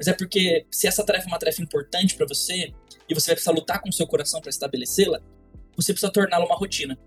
Mas 0.00 0.08
é 0.08 0.14
porque 0.14 0.66
se 0.70 0.86
essa 0.86 1.04
tarefa 1.04 1.26
é 1.26 1.28
uma 1.28 1.38
tarefa 1.38 1.60
importante 1.60 2.14
para 2.14 2.24
você 2.26 2.72
e 3.06 3.12
você 3.12 3.26
vai 3.26 3.34
precisar 3.34 3.52
lutar 3.52 3.82
com 3.82 3.90
o 3.90 3.92
seu 3.92 4.06
coração 4.06 4.40
para 4.40 4.48
estabelecê-la, 4.48 5.20
você 5.76 5.92
precisa 5.92 6.10
torná-la 6.10 6.46
uma 6.46 6.56
rotina. 6.56 6.98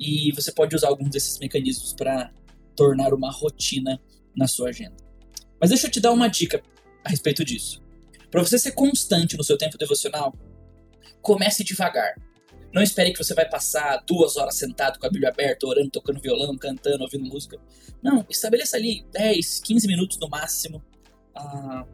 E 0.00 0.32
você 0.32 0.50
pode 0.50 0.74
usar 0.74 0.88
alguns 0.88 1.10
desses 1.10 1.38
mecanismos 1.38 1.92
para 1.92 2.32
tornar 2.74 3.14
uma 3.14 3.30
rotina 3.30 4.02
na 4.36 4.48
sua 4.48 4.70
agenda. 4.70 4.96
Mas 5.60 5.70
deixa 5.70 5.86
eu 5.86 5.90
te 5.92 6.00
dar 6.00 6.10
uma 6.10 6.26
dica 6.26 6.60
a 7.04 7.08
respeito 7.08 7.44
disso. 7.44 7.80
Para 8.32 8.42
você 8.42 8.58
ser 8.58 8.72
constante 8.72 9.36
no 9.36 9.44
seu 9.44 9.56
tempo 9.56 9.78
devocional, 9.78 10.34
comece 11.22 11.62
devagar. 11.62 12.16
Não 12.72 12.82
espere 12.82 13.12
que 13.12 13.22
você 13.22 13.32
vai 13.32 13.48
passar 13.48 14.02
duas 14.04 14.36
horas 14.36 14.56
sentado 14.56 14.98
com 14.98 15.06
a 15.06 15.08
Bíblia 15.08 15.28
aberta, 15.28 15.68
orando, 15.68 15.88
tocando 15.88 16.20
violão, 16.20 16.58
cantando, 16.58 17.04
ouvindo 17.04 17.26
música. 17.26 17.60
Não, 18.02 18.26
estabeleça 18.28 18.76
ali 18.76 19.06
10, 19.12 19.60
15 19.60 19.86
minutos 19.86 20.18
no 20.18 20.28
máximo. 20.28 20.82
Ah, 21.32 21.86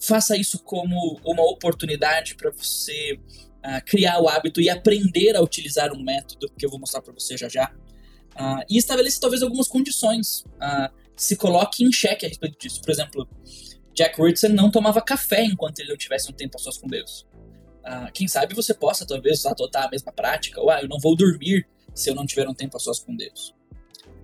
faça 0.00 0.36
isso 0.36 0.58
como 0.60 1.20
uma 1.24 1.42
oportunidade 1.42 2.34
para 2.34 2.50
você 2.50 3.18
uh, 3.58 3.84
criar 3.84 4.20
o 4.20 4.28
hábito 4.28 4.60
e 4.60 4.70
aprender 4.70 5.36
a 5.36 5.42
utilizar 5.42 5.92
um 5.92 6.02
método 6.02 6.50
que 6.58 6.64
eu 6.64 6.70
vou 6.70 6.80
mostrar 6.80 7.02
para 7.02 7.12
você 7.12 7.36
já 7.36 7.48
já. 7.48 7.70
Uh, 8.34 8.64
e 8.68 8.78
estabeleça 8.78 9.20
talvez 9.20 9.42
algumas 9.42 9.68
condições. 9.68 10.44
Uh, 10.56 11.00
se 11.14 11.36
coloque 11.36 11.84
em 11.84 11.92
xeque 11.92 12.24
a 12.24 12.28
respeito 12.28 12.58
disso. 12.58 12.80
Por 12.80 12.90
exemplo, 12.90 13.28
Jack 13.94 14.20
Ritson 14.20 14.48
não 14.48 14.70
tomava 14.70 15.02
café 15.02 15.44
enquanto 15.44 15.80
ele 15.80 15.90
não 15.90 15.96
tivesse 15.96 16.30
um 16.30 16.32
tempo 16.32 16.56
a 16.56 16.58
sós 16.58 16.78
com 16.78 16.88
Deus. 16.88 17.26
Quem 18.14 18.26
sabe 18.26 18.54
você 18.54 18.72
possa 18.72 19.04
talvez 19.04 19.44
adotar 19.44 19.86
a 19.86 19.90
mesma 19.90 20.12
prática. 20.12 20.60
Ou, 20.60 20.70
ah, 20.70 20.80
eu 20.80 20.88
não 20.88 20.98
vou 20.98 21.14
dormir 21.14 21.66
se 21.94 22.08
eu 22.08 22.14
não 22.14 22.24
tiver 22.24 22.48
um 22.48 22.54
tempo 22.54 22.74
a 22.76 22.80
sós 22.80 23.00
com 23.00 23.14
Deus. 23.14 23.54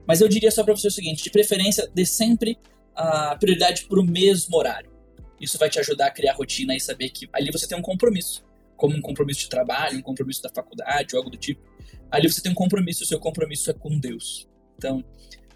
Mas 0.07 0.23
eu 0.23 0.29
diria 0.29 0.51
só 0.51 0.65
para 0.65 0.75
você 0.75 0.89
o 0.89 0.91
seguinte: 0.91 1.25
de 1.25 1.31
preferência, 1.31 1.91
dê 1.95 2.07
sempre 2.07 2.59
a 2.95 3.37
prioridade 3.37 3.85
para 3.87 4.01
o 4.01 4.05
mesmo 4.05 4.57
horário. 4.57 4.96
Isso 5.41 5.59
vai 5.59 5.69
te 5.69 5.79
ajudar 5.79 6.07
a 6.07 6.11
criar 6.11 6.35
rotina 6.35 6.75
e 6.75 6.81
saber 6.81 7.11
que 7.11 7.29
ali 7.33 7.51
você 7.51 7.67
tem 7.67 7.79
um 7.79 7.83
compromisso 7.83 8.45
como 8.77 8.95
um 8.95 9.01
compromisso 9.01 9.41
de 9.41 9.49
trabalho, 9.49 9.99
um 9.99 10.03
compromisso 10.03 10.43
da 10.43 10.51
faculdade, 10.51 11.17
algo 11.17 11.31
do 11.31 11.37
tipo. 11.37 11.63
Ali 12.11 12.31
você 12.31 12.41
tem 12.41 12.53
um 12.53 12.55
compromisso, 12.55 13.03
o 13.03 13.07
seu 13.07 13.19
compromisso 13.19 13.71
é 13.71 13.75
com 13.75 13.99
Deus. 13.99 14.47
Então, 14.77 15.05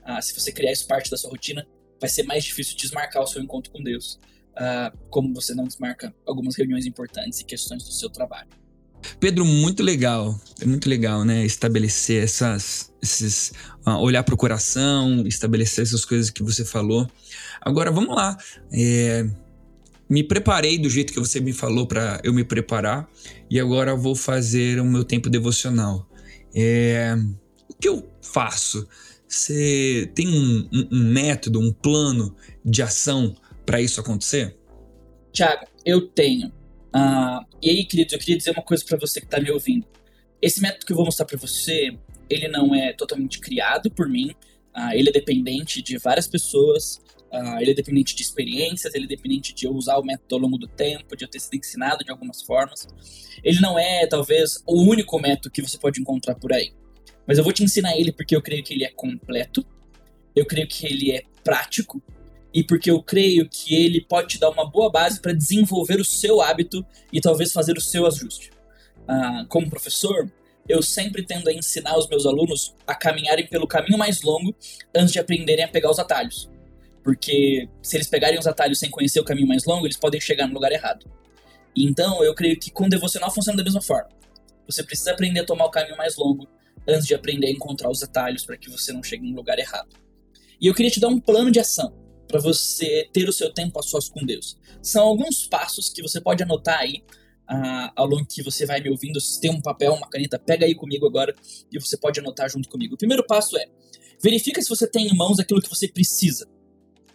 ah, 0.03 0.21
se 0.21 0.35
você 0.35 0.51
criar 0.51 0.73
isso 0.73 0.87
parte 0.87 1.11
da 1.11 1.17
sua 1.17 1.31
rotina, 1.31 1.67
vai 2.01 2.09
ser 2.09 2.23
mais 2.23 2.45
difícil 2.45 2.77
desmarcar 2.77 3.23
o 3.23 3.27
seu 3.27 3.43
encontro 3.43 3.71
com 3.71 3.83
Deus, 3.83 4.19
ah, 4.57 4.93
como 5.11 5.33
você 5.35 5.55
não 5.55 5.65
desmarca 5.65 6.15
algumas 6.27 6.57
reuniões 6.57 6.87
importantes 6.87 7.41
e 7.41 7.45
questões 7.45 7.85
do 7.85 7.93
seu 7.93 8.09
trabalho. 8.09 8.49
Pedro, 9.19 9.47
muito 9.47 9.83
legal, 9.83 10.39
é 10.61 10.67
muito 10.67 10.87
legal, 10.89 11.25
né? 11.25 11.45
Estabelecer 11.45 12.23
essas, 12.23 12.93
esses, 13.03 13.51
uh, 13.87 13.97
olhar 13.99 14.23
para 14.23 14.35
o 14.35 14.37
coração, 14.37 15.27
estabelecer 15.27 15.85
essas 15.85 16.05
coisas 16.05 16.29
que 16.29 16.43
você 16.43 16.67
falou. 16.67 17.09
Agora, 17.63 17.91
vamos 17.91 18.15
lá. 18.15 18.37
É, 18.71 19.25
me 20.11 20.25
preparei 20.25 20.77
do 20.77 20.91
jeito 20.91 21.13
que 21.13 21.21
você 21.21 21.39
me 21.39 21.53
falou 21.53 21.87
para 21.87 22.21
eu 22.25 22.35
me 22.35 22.43
preparar 22.43 23.09
e 23.49 23.61
agora 23.61 23.95
vou 23.95 24.17
fazer 24.17 24.81
o 24.81 24.85
meu 24.85 25.05
tempo 25.05 25.31
devocional. 25.31 26.05
É, 26.53 27.15
o 27.69 27.75
que 27.75 27.89
eu 27.89 28.11
faço? 28.21 28.89
Você 29.29 30.11
tem 30.13 30.27
um, 30.27 30.69
um, 30.73 30.89
um 30.91 31.05
método, 31.13 31.61
um 31.61 31.73
plano 31.73 32.35
de 32.65 32.83
ação 32.83 33.37
para 33.65 33.81
isso 33.81 34.01
acontecer? 34.01 34.59
Tiago, 35.33 35.65
eu 35.87 36.09
tenho. 36.09 36.49
Uh, 36.49 37.47
e 37.63 37.71
aí, 37.71 37.85
queridos, 37.85 38.13
eu 38.13 38.19
queria 38.19 38.37
dizer 38.37 38.51
uma 38.51 38.65
coisa 38.65 38.85
para 38.85 38.99
você 38.99 39.21
que 39.21 39.27
está 39.27 39.41
me 39.41 39.53
ouvindo. 39.53 39.87
Esse 40.43 40.61
método 40.61 40.85
que 40.85 40.91
eu 40.91 40.97
vou 40.97 41.05
mostrar 41.05 41.25
para 41.25 41.39
você, 41.39 41.97
ele 42.29 42.49
não 42.49 42.75
é 42.75 42.93
totalmente 42.93 43.39
criado 43.39 43.89
por 43.93 44.09
mim. 44.09 44.33
Uh, 44.77 44.91
ele 44.93 45.11
é 45.11 45.13
dependente 45.13 45.81
de 45.81 45.97
várias 45.99 46.27
pessoas. 46.27 47.01
Uh, 47.33 47.61
ele 47.61 47.71
é 47.71 47.75
dependente 47.75 48.15
de 48.17 48.23
experiências, 48.23 48.93
ele 48.95 49.05
é 49.05 49.09
dependente 49.09 49.55
de 49.55 49.65
eu 49.65 49.73
usar 49.73 49.97
o 49.99 50.03
método 50.03 50.35
ao 50.35 50.41
longo 50.41 50.59
do 50.59 50.67
tempo, 50.67 51.17
de 51.17 51.25
eu 51.25 51.29
ter 51.29 51.39
sido 51.39 51.55
ensinado 51.55 52.05
de 52.05 52.11
algumas 52.11 52.43
formas. 52.43 52.89
Ele 53.43 53.61
não 53.61 53.79
é, 53.79 54.07
talvez, 54.07 54.63
o 54.67 54.83
único 54.83 55.19
método 55.21 55.51
que 55.51 55.63
você 55.63 55.79
pode 55.79 56.01
encontrar 56.01 56.35
por 56.35 56.53
aí. 56.53 56.73
Mas 57.27 57.39
eu 57.39 57.45
vou 57.45 57.53
te 57.53 57.63
ensinar 57.63 57.97
ele 57.97 58.11
porque 58.11 58.35
eu 58.35 58.43
creio 58.43 58.65
que 58.65 58.75
ele 58.75 58.85
é 58.85 58.91
completo, 58.91 59.65
eu 60.35 60.45
creio 60.45 60.67
que 60.67 60.85
ele 60.87 61.13
é 61.13 61.23
prático, 61.45 62.03
e 62.53 62.65
porque 62.65 62.91
eu 62.91 63.01
creio 63.01 63.49
que 63.49 63.75
ele 63.75 64.01
pode 64.01 64.31
te 64.31 64.41
dar 64.41 64.51
uma 64.51 64.69
boa 64.69 64.91
base 64.91 65.21
para 65.21 65.33
desenvolver 65.33 66.01
o 66.01 66.05
seu 66.05 66.41
hábito 66.41 66.85
e 67.13 67.21
talvez 67.21 67.53
fazer 67.53 67.77
o 67.77 67.81
seu 67.81 68.07
ajuste. 68.07 68.51
Uh, 69.03 69.47
como 69.49 69.71
professor, 69.71 70.29
eu 70.69 70.83
sempre 70.83 71.25
tendo 71.25 71.49
a 71.49 71.53
ensinar 71.53 71.97
os 71.97 72.09
meus 72.09 72.27
alunos 72.27 72.75
a 72.87 72.95
caminharem 72.95 73.47
pelo 73.47 73.69
caminho 73.69 73.99
mais 73.99 74.23
longo 74.23 74.55
antes 74.95 75.13
de 75.13 75.21
aprenderem 75.21 75.65
a 75.65 75.69
pegar 75.69 75.91
os 75.91 75.99
atalhos. 76.01 76.50
Porque 77.03 77.69
se 77.83 77.97
eles 77.97 78.09
pegarem 78.09 78.39
os 78.39 78.47
atalhos 78.47 78.79
sem 78.79 78.91
conhecer 78.91 79.21
o 79.21 79.25
caminho 79.25 79.47
mais 79.47 79.65
longo, 79.65 79.87
eles 79.87 79.97
podem 79.97 80.21
chegar 80.21 80.47
no 80.47 80.55
lugar 80.55 80.73
errado. 80.73 81.11
Então, 81.77 82.23
eu 82.23 82.35
creio 82.35 82.59
que 82.59 82.71
com 82.71 82.89
devocional 82.89 83.33
funciona 83.33 83.57
da 83.57 83.65
mesma 83.65 83.81
forma. 83.81 84.11
Você 84.67 84.83
precisa 84.83 85.13
aprender 85.13 85.41
a 85.41 85.45
tomar 85.45 85.67
o 85.67 85.71
caminho 85.71 85.97
mais 85.97 86.17
longo 86.17 86.49
antes 86.87 87.07
de 87.07 87.15
aprender 87.15 87.47
a 87.47 87.51
encontrar 87.51 87.91
os 87.91 88.03
atalhos 88.03 88.45
para 88.45 88.57
que 88.57 88.71
você 88.71 88.93
não 88.93 89.03
chegue 89.03 89.29
no 89.29 89.37
lugar 89.37 89.59
errado. 89.59 89.89
E 90.61 90.67
eu 90.67 90.75
queria 90.75 90.91
te 90.91 91.01
dar 91.01 91.09
um 91.09 91.21
plano 91.21 91.51
de 91.51 91.59
ação 91.59 91.95
para 92.29 92.41
você 92.41 93.09
ter 93.13 93.29
o 93.29 93.33
seu 93.33 93.53
tempo 93.53 93.79
a 93.79 93.83
sós 93.83 94.09
com 94.09 94.25
Deus. 94.25 94.57
São 94.83 95.05
alguns 95.05 95.47
passos 95.47 95.89
que 95.89 96.03
você 96.03 96.21
pode 96.21 96.43
anotar 96.43 96.79
aí 96.79 97.03
uh, 97.51 97.91
ao 97.97 98.07
longo 98.07 98.27
que 98.27 98.43
você 98.43 98.65
vai 98.65 98.81
me 98.81 98.91
ouvindo. 98.91 99.21
Se 99.21 99.41
tem 99.41 99.51
um 99.51 99.61
papel, 99.61 99.93
uma 99.95 100.09
caneta, 100.09 100.39
pega 100.39 100.67
aí 100.67 100.75
comigo 100.75 101.07
agora 101.07 101.35
e 101.73 101.79
você 101.79 101.97
pode 101.97 102.21
anotar 102.21 102.49
junto 102.49 102.69
comigo. 102.69 102.95
O 102.95 102.99
primeiro 102.99 103.27
passo 103.27 103.57
é 103.57 103.67
verifica 104.23 104.63
se 104.63 104.69
você 104.69 104.87
tem 104.87 105.09
em 105.09 105.17
mãos 105.17 105.41
aquilo 105.41 105.61
que 105.61 105.69
você 105.69 105.89
precisa. 105.89 106.47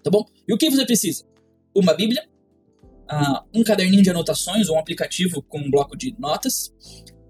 Tá 0.05 0.11
bom? 0.11 0.23
E 0.47 0.53
o 0.53 0.57
que 0.57 0.69
você 0.69 0.85
precisa? 0.85 1.25
Uma 1.73 1.95
Bíblia, 1.95 2.23
uh, 3.11 3.43
um 3.51 3.63
caderninho 3.63 4.03
de 4.03 4.11
anotações 4.11 4.69
ou 4.69 4.75
um 4.75 4.79
aplicativo 4.79 5.41
com 5.41 5.57
um 5.57 5.71
bloco 5.71 5.97
de 5.97 6.15
notas, 6.19 6.71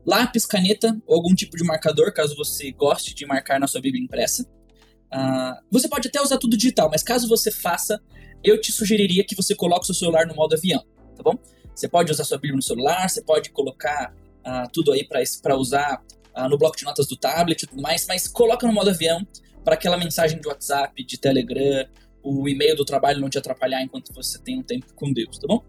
lápis, 0.05 0.45
caneta 0.45 0.93
ou 1.07 1.15
algum 1.15 1.33
tipo 1.33 1.55
de 1.55 1.63
marcador, 1.63 2.13
caso 2.13 2.35
você 2.35 2.73
goste 2.73 3.15
de 3.15 3.25
marcar 3.25 3.61
na 3.61 3.67
sua 3.67 3.79
Bíblia 3.79 4.03
impressa. 4.03 4.43
Uh, 4.43 5.55
você 5.71 5.87
pode 5.87 6.09
até 6.09 6.21
usar 6.21 6.37
tudo 6.37 6.57
digital, 6.57 6.89
mas 6.91 7.01
caso 7.01 7.29
você 7.29 7.49
faça, 7.49 7.97
eu 8.43 8.59
te 8.59 8.73
sugeriria 8.73 9.23
que 9.23 9.37
você 9.37 9.55
coloque 9.55 9.83
o 9.83 9.85
seu 9.85 9.95
celular 9.95 10.27
no 10.27 10.35
modo 10.35 10.53
avião, 10.53 10.83
tá 11.15 11.23
bom? 11.23 11.39
Você 11.73 11.87
pode 11.87 12.11
usar 12.11 12.25
sua 12.25 12.37
Bíblia 12.37 12.57
no 12.57 12.61
celular, 12.61 13.09
você 13.09 13.21
pode 13.21 13.51
colocar 13.51 14.13
uh, 14.45 14.69
tudo 14.73 14.91
aí 14.91 15.07
para 15.41 15.55
usar 15.55 16.03
uh, 16.35 16.49
no 16.49 16.57
bloco 16.57 16.75
de 16.75 16.83
notas 16.83 17.07
do 17.07 17.15
tablet 17.15 17.63
e 17.63 17.67
tudo 17.67 17.81
mais, 17.81 18.05
mas 18.05 18.27
coloca 18.27 18.67
no 18.67 18.73
modo 18.73 18.89
avião 18.89 19.25
para 19.63 19.75
aquela 19.75 19.95
mensagem 19.97 20.41
de 20.41 20.47
WhatsApp, 20.47 21.01
de 21.05 21.17
Telegram, 21.17 21.87
o 22.25 22.49
e-mail 22.49 22.75
do 22.75 22.83
trabalho 22.83 23.21
não 23.21 23.29
te 23.29 23.37
atrapalhar 23.37 23.83
enquanto 23.83 24.11
você 24.11 24.39
tem 24.39 24.57
um 24.57 24.63
tempo 24.63 24.93
com 24.95 25.13
Deus, 25.13 25.37
tá 25.37 25.47
bom? 25.47 25.63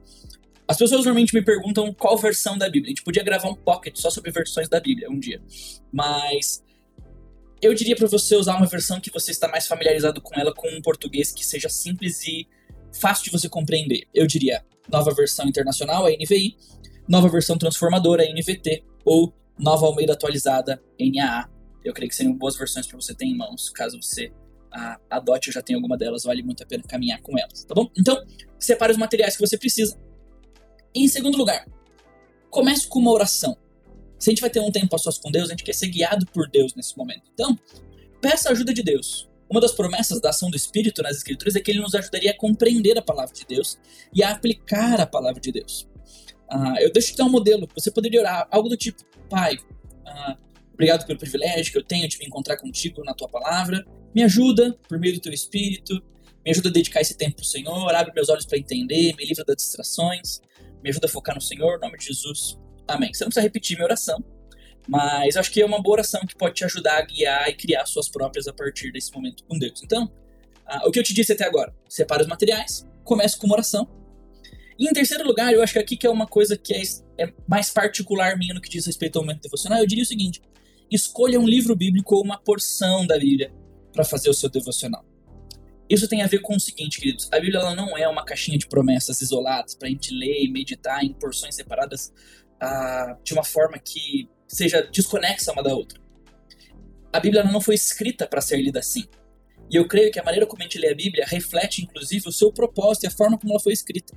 As 0.66 0.76
pessoas 0.76 1.04
normalmente 1.04 1.34
me 1.34 1.42
perguntam 1.42 1.92
qual 1.92 2.16
versão 2.16 2.56
da 2.56 2.66
Bíblia. 2.68 2.86
A 2.86 2.94
gente 2.96 3.04
podia 3.04 3.22
gravar 3.22 3.48
um 3.48 3.54
pocket 3.54 3.96
só 3.98 4.10
sobre 4.10 4.32
versões 4.32 4.68
da 4.68 4.80
Bíblia 4.80 5.08
um 5.08 5.18
dia. 5.18 5.40
Mas 5.92 6.64
eu 7.62 7.72
diria 7.75 7.94
para 7.94 8.08
você 8.08 8.34
usar 8.34 8.56
uma 8.56 8.66
versão 8.66 9.00
que 9.00 9.10
você 9.10 9.30
está 9.30 9.46
mais 9.46 9.66
familiarizado 9.66 10.20
com 10.20 10.38
ela, 10.38 10.52
com 10.52 10.68
um 10.68 10.82
português 10.82 11.30
que 11.30 11.44
seja 11.44 11.68
simples 11.68 12.26
e 12.26 12.48
fácil 12.92 13.25
de 13.25 13.30
você 13.30 13.48
compreender. 13.48 14.08
Eu 14.12 14.26
diria 14.26 14.64
nova 14.90 15.14
versão 15.14 15.46
internacional, 15.46 16.06
a 16.06 16.10
NVI, 16.10 16.56
nova 17.06 17.28
versão 17.28 17.56
transformadora, 17.56 18.25
a 18.25 18.26
NVT, 18.26 18.82
ou 19.04 19.32
nova 19.58 19.86
Almeida 19.86 20.14
atualizada, 20.14 20.82
NAA. 20.98 21.48
Eu 21.84 21.94
creio 21.94 22.08
que 22.08 22.16
seriam 22.16 22.34
boas 22.34 22.56
versões 22.56 22.86
para 22.86 23.00
você 23.00 23.14
ter 23.14 23.26
em 23.26 23.36
mãos, 23.36 23.68
caso 23.70 24.00
você 24.02 24.32
a, 24.76 25.00
adote 25.11 25.49
ou 25.49 25.52
já 25.54 25.62
tenha 25.62 25.76
alguma 25.76 25.97
delas, 25.97 26.25
vale 26.25 26.42
muito 26.42 26.62
a 26.62 26.66
pena 26.66 26.83
caminhar 26.87 27.21
com 27.23 27.38
elas, 27.38 27.64
tá 27.64 27.75
bom? 27.75 27.90
Então, 27.97 28.23
separe 28.59 28.92
os 28.92 28.99
materiais 28.99 29.37
que 29.37 29.47
você 29.47 29.56
precisa 29.56 29.99
em 30.95 31.09
segundo 31.09 31.37
lugar, 31.37 31.66
comece 32.50 32.87
com 32.87 32.99
uma 32.99 33.11
oração. 33.11 33.56
Se 34.18 34.30
a 34.30 34.33
gente 34.33 34.40
vai 34.40 34.50
ter 34.50 34.61
um 34.61 34.71
tempo 34.71 34.95
a 34.95 34.99
sós 34.99 35.18
com 35.18 35.30
Deus, 35.30 35.49
a 35.49 35.50
gente 35.50 35.64
quer 35.64 35.75
ser 35.75 35.88
guiado 35.88 36.26
por 36.26 36.49
Deus 36.49 36.75
nesse 36.75 36.97
momento. 36.97 37.23
Então, 37.35 37.59
peça 38.21 38.49
a 38.49 38.52
ajuda 38.52 38.73
de 38.73 38.83
Deus. 38.83 39.28
Uma 39.49 39.61
das 39.61 39.73
promessas 39.73 40.21
da 40.21 40.30
ação 40.30 40.50
do 40.50 40.56
Espírito 40.56 41.02
nas 41.02 41.16
Escrituras 41.16 41.54
é 41.54 41.61
que 41.61 41.71
ele 41.71 41.80
nos 41.80 41.95
ajudaria 41.95 42.30
a 42.30 42.37
compreender 42.37 42.99
a 42.99 43.02
palavra 43.02 43.33
de 43.35 43.45
Deus 43.47 43.78
e 44.12 44.23
a 44.23 44.30
aplicar 44.30 45.00
a 45.00 45.06
palavra 45.06 45.40
de 45.40 45.52
Deus. 45.52 45.87
Uh, 46.50 46.78
eu 46.80 46.92
deixo 46.92 47.12
te 47.12 47.16
dar 47.18 47.25
um 47.25 47.30
modelo. 47.30 47.68
Você 47.75 47.90
poderia 47.90 48.21
orar 48.21 48.49
algo 48.50 48.68
do 48.68 48.76
tipo: 48.76 49.04
Pai, 49.28 49.56
uh, 49.56 50.37
obrigado 50.76 51.06
pelo 51.06 51.18
privilégio 51.18 51.73
que 51.73 51.78
eu 51.78 51.85
tenho 51.85 52.09
de 52.09 52.18
me 52.18 52.26
encontrar 52.26 52.56
contigo 52.56 53.02
na 53.04 53.14
tua 53.14 53.28
palavra. 53.28 53.85
Me 54.14 54.23
ajuda 54.23 54.78
por 54.88 54.99
meio 54.99 55.14
do 55.14 55.21
teu 55.21 55.33
Espírito. 55.33 55.95
Me 56.45 56.52
ajuda 56.52 56.68
a 56.68 56.73
dedicar 56.73 57.00
esse 57.00 57.16
tempo 57.16 57.37
para 57.37 57.42
o 57.42 57.47
Senhor. 57.47 57.95
Abre 57.95 58.12
meus 58.14 58.28
olhos 58.28 58.47
para 58.47 58.59
entender. 58.59 59.14
Me 59.16 59.25
livra 59.25 59.45
das 59.45 59.56
distrações 59.56 60.40
me 60.87 60.90
ajuda 60.90 61.06
a 61.06 61.11
focar 61.11 61.35
no 61.35 61.40
Senhor, 61.40 61.78
em 61.78 61.80
nome 61.80 61.99
de 61.99 62.06
Jesus. 62.06 62.56
Amém. 62.87 63.12
Você 63.12 63.25
não 63.25 63.28
precisa 63.28 63.42
repetir 63.42 63.76
minha 63.76 63.87
oração, 63.87 64.23
mas 64.88 65.37
acho 65.37 65.50
que 65.50 65.61
é 65.61 65.66
uma 65.66 65.83
boa 65.83 65.95
oração 65.95 66.21
que 66.21 66.37
pode 66.37 66.54
te 66.54 66.64
ajudar 66.64 66.99
a 66.99 67.02
guiar 67.02 67.49
e 67.49 67.54
criar 67.54 67.85
suas 67.87 68.09
próprias 68.09 68.47
a 68.47 68.52
partir 68.52 68.92
desse 68.92 69.12
momento 69.12 69.42
com 69.45 69.59
Deus. 69.59 69.83
Então, 69.83 70.04
uh, 70.04 70.88
o 70.88 70.92
que 70.92 71.00
eu 71.00 71.02
te 71.02 71.12
disse 71.12 71.33
até 71.33 71.45
agora, 71.45 71.75
separa 71.88 72.23
os 72.23 72.28
materiais, 72.28 72.87
comece 73.02 73.37
com 73.37 73.47
uma 73.47 73.56
oração. 73.56 73.88
E 74.78 74.88
em 74.88 74.92
terceiro 74.92 75.26
lugar, 75.26 75.52
eu 75.52 75.61
acho 75.61 75.73
que 75.73 75.78
aqui 75.80 75.97
que 75.97 76.06
é 76.06 76.11
uma 76.11 76.26
coisa 76.26 76.56
que 76.56 76.73
é, 76.73 76.83
é 77.18 77.33
mais 77.49 77.71
particular 77.71 78.38
minha 78.38 78.54
no 78.54 78.61
que 78.61 78.68
diz 78.68 78.87
respeito 78.87 79.18
ao 79.18 79.25
momento 79.25 79.42
devocional, 79.42 79.80
eu 79.80 79.87
diria 79.87 80.04
o 80.04 80.06
seguinte: 80.06 80.40
escolha 80.90 81.40
um 81.40 81.46
livro 81.46 81.74
bíblico 81.74 82.16
ou 82.16 82.24
uma 82.24 82.38
porção 82.38 83.06
da 83.06 83.18
Bíblia 83.18 83.52
para 83.92 84.04
fazer 84.04 84.30
o 84.30 84.34
seu 84.34 84.48
devocional. 84.48 85.04
Isso 85.88 86.08
tem 86.08 86.22
a 86.22 86.26
ver 86.26 86.40
com 86.40 86.56
o 86.56 86.60
seguinte, 86.60 87.00
queridos: 87.00 87.28
a 87.32 87.38
Bíblia 87.38 87.74
não 87.74 87.96
é 87.96 88.08
uma 88.08 88.24
caixinha 88.24 88.58
de 88.58 88.66
promessas 88.66 89.20
isoladas 89.20 89.74
para 89.74 89.88
a 89.88 89.90
gente 89.90 90.12
ler 90.12 90.44
e 90.44 90.50
meditar 90.50 91.04
em 91.04 91.12
porções 91.12 91.54
separadas 91.54 92.12
uh, 92.62 93.16
de 93.22 93.32
uma 93.32 93.44
forma 93.44 93.78
que 93.78 94.28
seja 94.48 94.82
desconexa 94.82 95.52
uma 95.52 95.62
da 95.62 95.74
outra. 95.74 96.00
A 97.12 97.20
Bíblia 97.20 97.44
não 97.44 97.60
foi 97.60 97.74
escrita 97.74 98.26
para 98.26 98.40
ser 98.40 98.60
lida 98.60 98.80
assim. 98.80 99.04
E 99.70 99.76
eu 99.76 99.88
creio 99.88 100.12
que 100.12 100.20
a 100.20 100.22
maneira 100.22 100.46
como 100.46 100.62
a 100.62 100.64
gente 100.64 100.78
lê 100.78 100.90
a 100.90 100.94
Bíblia 100.94 101.24
reflete, 101.26 101.82
inclusive, 101.82 102.28
o 102.28 102.32
seu 102.32 102.52
propósito 102.52 103.04
e 103.04 103.06
a 103.06 103.10
forma 103.10 103.38
como 103.38 103.52
ela 103.52 103.60
foi 103.60 103.72
escrita. 103.72 104.16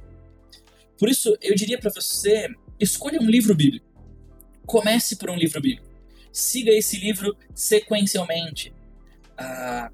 Por 0.97 1.09
isso, 1.09 1.35
eu 1.41 1.55
diria 1.55 1.79
para 1.79 1.91
você: 1.91 2.47
escolha 2.79 3.19
um 3.21 3.29
livro 3.29 3.55
bíblico. 3.55 3.87
Comece 4.65 5.15
por 5.15 5.29
um 5.29 5.35
livro 5.35 5.61
bíblico. 5.61 5.88
Siga 6.31 6.71
esse 6.71 6.97
livro 6.97 7.35
sequencialmente. 7.53 8.73
Uh, 9.39 9.93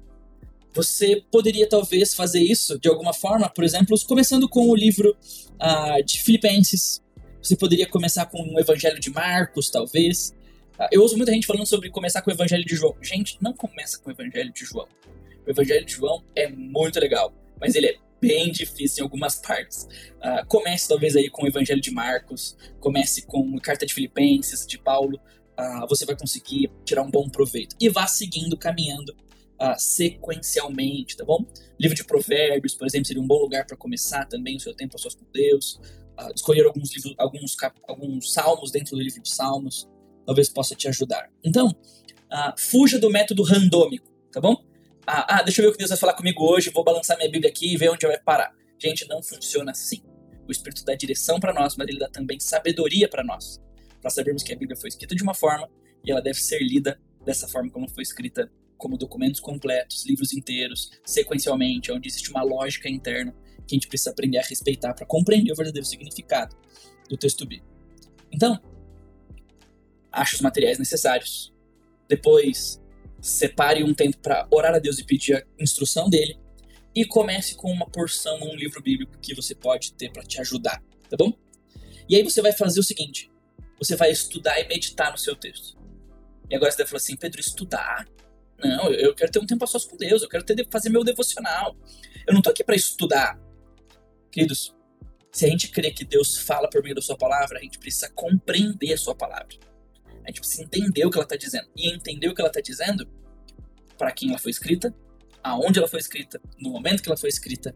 você 0.76 1.24
poderia 1.30 1.66
talvez 1.66 2.14
fazer 2.14 2.40
isso 2.40 2.78
de 2.78 2.88
alguma 2.88 3.14
forma, 3.14 3.48
por 3.48 3.64
exemplo, 3.64 3.96
começando 4.06 4.46
com 4.46 4.68
o 4.68 4.76
livro 4.76 5.16
uh, 5.54 6.04
de 6.04 6.20
Filipenses. 6.20 7.02
Você 7.42 7.56
poderia 7.56 7.86
começar 7.86 8.26
com 8.26 8.42
o 8.42 8.60
Evangelho 8.60 9.00
de 9.00 9.10
Marcos, 9.10 9.70
talvez. 9.70 10.34
Uh, 10.78 10.88
eu 10.92 11.00
ouço 11.00 11.16
muita 11.16 11.32
gente 11.32 11.46
falando 11.46 11.66
sobre 11.66 11.88
começar 11.90 12.20
com 12.20 12.30
o 12.30 12.34
Evangelho 12.34 12.64
de 12.64 12.76
João. 12.76 12.94
Gente, 13.00 13.38
não 13.40 13.54
começa 13.54 13.98
com 13.98 14.10
o 14.10 14.12
Evangelho 14.12 14.52
de 14.52 14.64
João. 14.64 14.86
O 15.46 15.50
Evangelho 15.50 15.86
de 15.86 15.92
João 15.92 16.22
é 16.34 16.48
muito 16.48 17.00
legal, 17.00 17.32
mas 17.58 17.74
ele 17.74 17.86
é 17.86 17.96
bem 18.20 18.50
difícil 18.50 19.00
em 19.00 19.04
algumas 19.04 19.36
partes. 19.40 19.84
Uh, 20.16 20.46
comece 20.46 20.88
talvez 20.88 21.16
aí 21.16 21.30
com 21.30 21.44
o 21.44 21.46
Evangelho 21.46 21.80
de 21.80 21.90
Marcos, 21.90 22.56
comece 22.80 23.22
com 23.22 23.56
a 23.56 23.60
Carta 23.60 23.86
de 23.86 23.94
Filipenses, 23.94 24.66
de 24.66 24.78
Paulo. 24.78 25.18
Uh, 25.58 25.86
você 25.88 26.04
vai 26.04 26.16
conseguir 26.16 26.70
tirar 26.84 27.02
um 27.02 27.10
bom 27.10 27.28
proveito. 27.28 27.76
E 27.80 27.88
vá 27.88 28.06
seguindo, 28.06 28.56
caminhando 28.56 29.10
uh, 29.60 29.74
sequencialmente, 29.78 31.16
tá 31.16 31.24
bom? 31.24 31.44
Livro 31.80 31.96
de 31.96 32.04
Provérbios, 32.04 32.74
por 32.74 32.86
exemplo, 32.86 33.06
seria 33.06 33.22
um 33.22 33.26
bom 33.26 33.38
lugar 33.38 33.66
para 33.66 33.76
começar 33.76 34.26
também 34.26 34.56
o 34.56 34.60
seu 34.60 34.74
tempo 34.74 34.96
a 34.96 34.98
sós 34.98 35.14
com 35.14 35.24
Deus. 35.32 35.80
Uh, 36.18 36.32
escolher 36.34 36.66
alguns 36.66 36.94
livros, 36.94 37.14
alguns, 37.18 37.56
alguns 37.88 38.32
salmos 38.32 38.70
dentro 38.70 38.96
do 38.96 39.02
livro 39.02 39.22
de 39.22 39.28
Salmos, 39.28 39.88
talvez 40.24 40.48
possa 40.48 40.74
te 40.74 40.88
ajudar. 40.88 41.30
Então, 41.44 41.70
fuja 42.58 42.98
do 42.98 43.08
método 43.08 43.42
randômico, 43.42 44.10
tá 44.32 44.40
bom? 44.40 44.56
ah, 45.06 45.42
deixa 45.42 45.60
eu 45.60 45.66
ver 45.66 45.68
o 45.68 45.72
que 45.72 45.78
Deus 45.78 45.90
vai 45.90 45.98
falar 45.98 46.14
comigo 46.14 46.44
hoje, 46.44 46.70
vou 46.70 46.82
balançar 46.82 47.16
minha 47.16 47.30
Bíblia 47.30 47.48
aqui 47.48 47.72
e 47.72 47.76
ver 47.76 47.90
onde 47.90 48.04
vai 48.06 48.18
parar. 48.18 48.52
Gente, 48.78 49.06
não 49.08 49.22
funciona 49.22 49.70
assim. 49.70 50.02
O 50.48 50.52
Espírito 50.52 50.84
dá 50.84 50.94
direção 50.94 51.40
para 51.40 51.52
nós, 51.52 51.76
mas 51.76 51.88
ele 51.88 51.98
dá 51.98 52.08
também 52.08 52.38
sabedoria 52.38 53.08
para 53.08 53.24
nós, 53.24 53.60
para 54.06 54.10
sabermos 54.12 54.44
que 54.44 54.52
a 54.52 54.56
Bíblia 54.56 54.76
foi 54.76 54.88
escrita 54.88 55.16
de 55.16 55.22
uma 55.24 55.34
forma 55.34 55.68
e 56.04 56.12
ela 56.12 56.22
deve 56.22 56.38
ser 56.38 56.60
lida 56.60 56.96
dessa 57.24 57.48
forma 57.48 57.68
como 57.68 57.88
foi 57.88 58.04
escrita 58.04 58.48
como 58.76 58.96
documentos 58.96 59.40
completos, 59.40 60.06
livros 60.06 60.32
inteiros, 60.32 60.92
sequencialmente, 61.04 61.90
onde 61.90 62.06
existe 62.06 62.30
uma 62.30 62.44
lógica 62.44 62.88
interna 62.88 63.34
que 63.66 63.74
a 63.74 63.76
gente 63.76 63.88
precisa 63.88 64.10
aprender 64.10 64.38
a 64.38 64.42
respeitar 64.42 64.94
para 64.94 65.04
compreender 65.04 65.50
o 65.50 65.56
verdadeiro 65.56 65.84
significado 65.84 66.56
do 67.08 67.16
texto 67.16 67.44
bíblico. 67.44 67.66
Então, 68.30 68.62
ache 70.12 70.36
os 70.36 70.40
materiais 70.40 70.78
necessários. 70.78 71.52
Depois, 72.08 72.80
separe 73.20 73.82
um 73.82 73.92
tempo 73.92 74.18
para 74.18 74.46
orar 74.52 74.72
a 74.72 74.78
Deus 74.78 75.00
e 75.00 75.04
pedir 75.04 75.34
a 75.34 75.44
instrução 75.58 76.08
dele. 76.08 76.38
E 76.94 77.04
comece 77.04 77.56
com 77.56 77.72
uma 77.72 77.90
porção, 77.90 78.38
um 78.40 78.54
livro 78.54 78.80
bíblico 78.80 79.18
que 79.18 79.34
você 79.34 79.52
pode 79.52 79.94
ter 79.94 80.12
para 80.12 80.22
te 80.22 80.40
ajudar, 80.40 80.80
tá 81.10 81.16
bom? 81.16 81.36
E 82.08 82.14
aí 82.14 82.22
você 82.22 82.40
vai 82.40 82.52
fazer 82.52 82.78
o 82.78 82.84
seguinte: 82.84 83.28
você 83.78 83.96
vai 83.96 84.10
estudar 84.10 84.58
e 84.60 84.68
meditar 84.68 85.10
no 85.10 85.18
seu 85.18 85.36
texto. 85.36 85.76
E 86.48 86.54
agora 86.54 86.70
você 86.70 86.78
deve 86.78 86.90
falar 86.90 86.98
assim, 86.98 87.16
Pedro, 87.16 87.40
estudar? 87.40 88.06
Não, 88.58 88.90
eu 88.92 89.14
quero 89.14 89.30
ter 89.30 89.38
um 89.38 89.46
tempo 89.46 89.64
a 89.64 89.66
sós 89.66 89.84
com 89.84 89.96
Deus, 89.96 90.22
eu 90.22 90.28
quero 90.28 90.44
ter, 90.44 90.66
fazer 90.70 90.88
meu 90.88 91.04
devocional. 91.04 91.76
Eu 92.26 92.34
não 92.34 92.40
tô 92.40 92.50
aqui 92.50 92.64
para 92.64 92.74
estudar. 92.74 93.38
Queridos, 94.30 94.74
se 95.30 95.44
a 95.44 95.48
gente 95.48 95.68
crê 95.68 95.90
que 95.90 96.04
Deus 96.04 96.38
fala 96.38 96.68
por 96.70 96.82
meio 96.82 96.94
da 96.94 97.02
sua 97.02 97.16
palavra, 97.16 97.58
a 97.58 97.62
gente 97.62 97.78
precisa 97.78 98.08
compreender 98.10 98.92
a 98.92 98.98
sua 98.98 99.14
palavra. 99.14 99.54
A 100.24 100.28
gente 100.28 100.40
precisa 100.40 100.62
entender 100.62 101.04
o 101.04 101.10
que 101.10 101.18
ela 101.18 101.24
está 101.24 101.36
dizendo. 101.36 101.68
E 101.76 101.92
entender 101.92 102.28
o 102.28 102.34
que 102.34 102.40
ela 102.40 102.48
está 102.48 102.60
dizendo, 102.60 103.06
para 103.98 104.10
quem 104.12 104.30
ela 104.30 104.38
foi 104.38 104.50
escrita, 104.50 104.94
aonde 105.42 105.78
ela 105.78 105.88
foi 105.88 106.00
escrita, 106.00 106.40
no 106.58 106.70
momento 106.70 107.02
que 107.02 107.08
ela 107.08 107.16
foi 107.16 107.28
escrita 107.28 107.74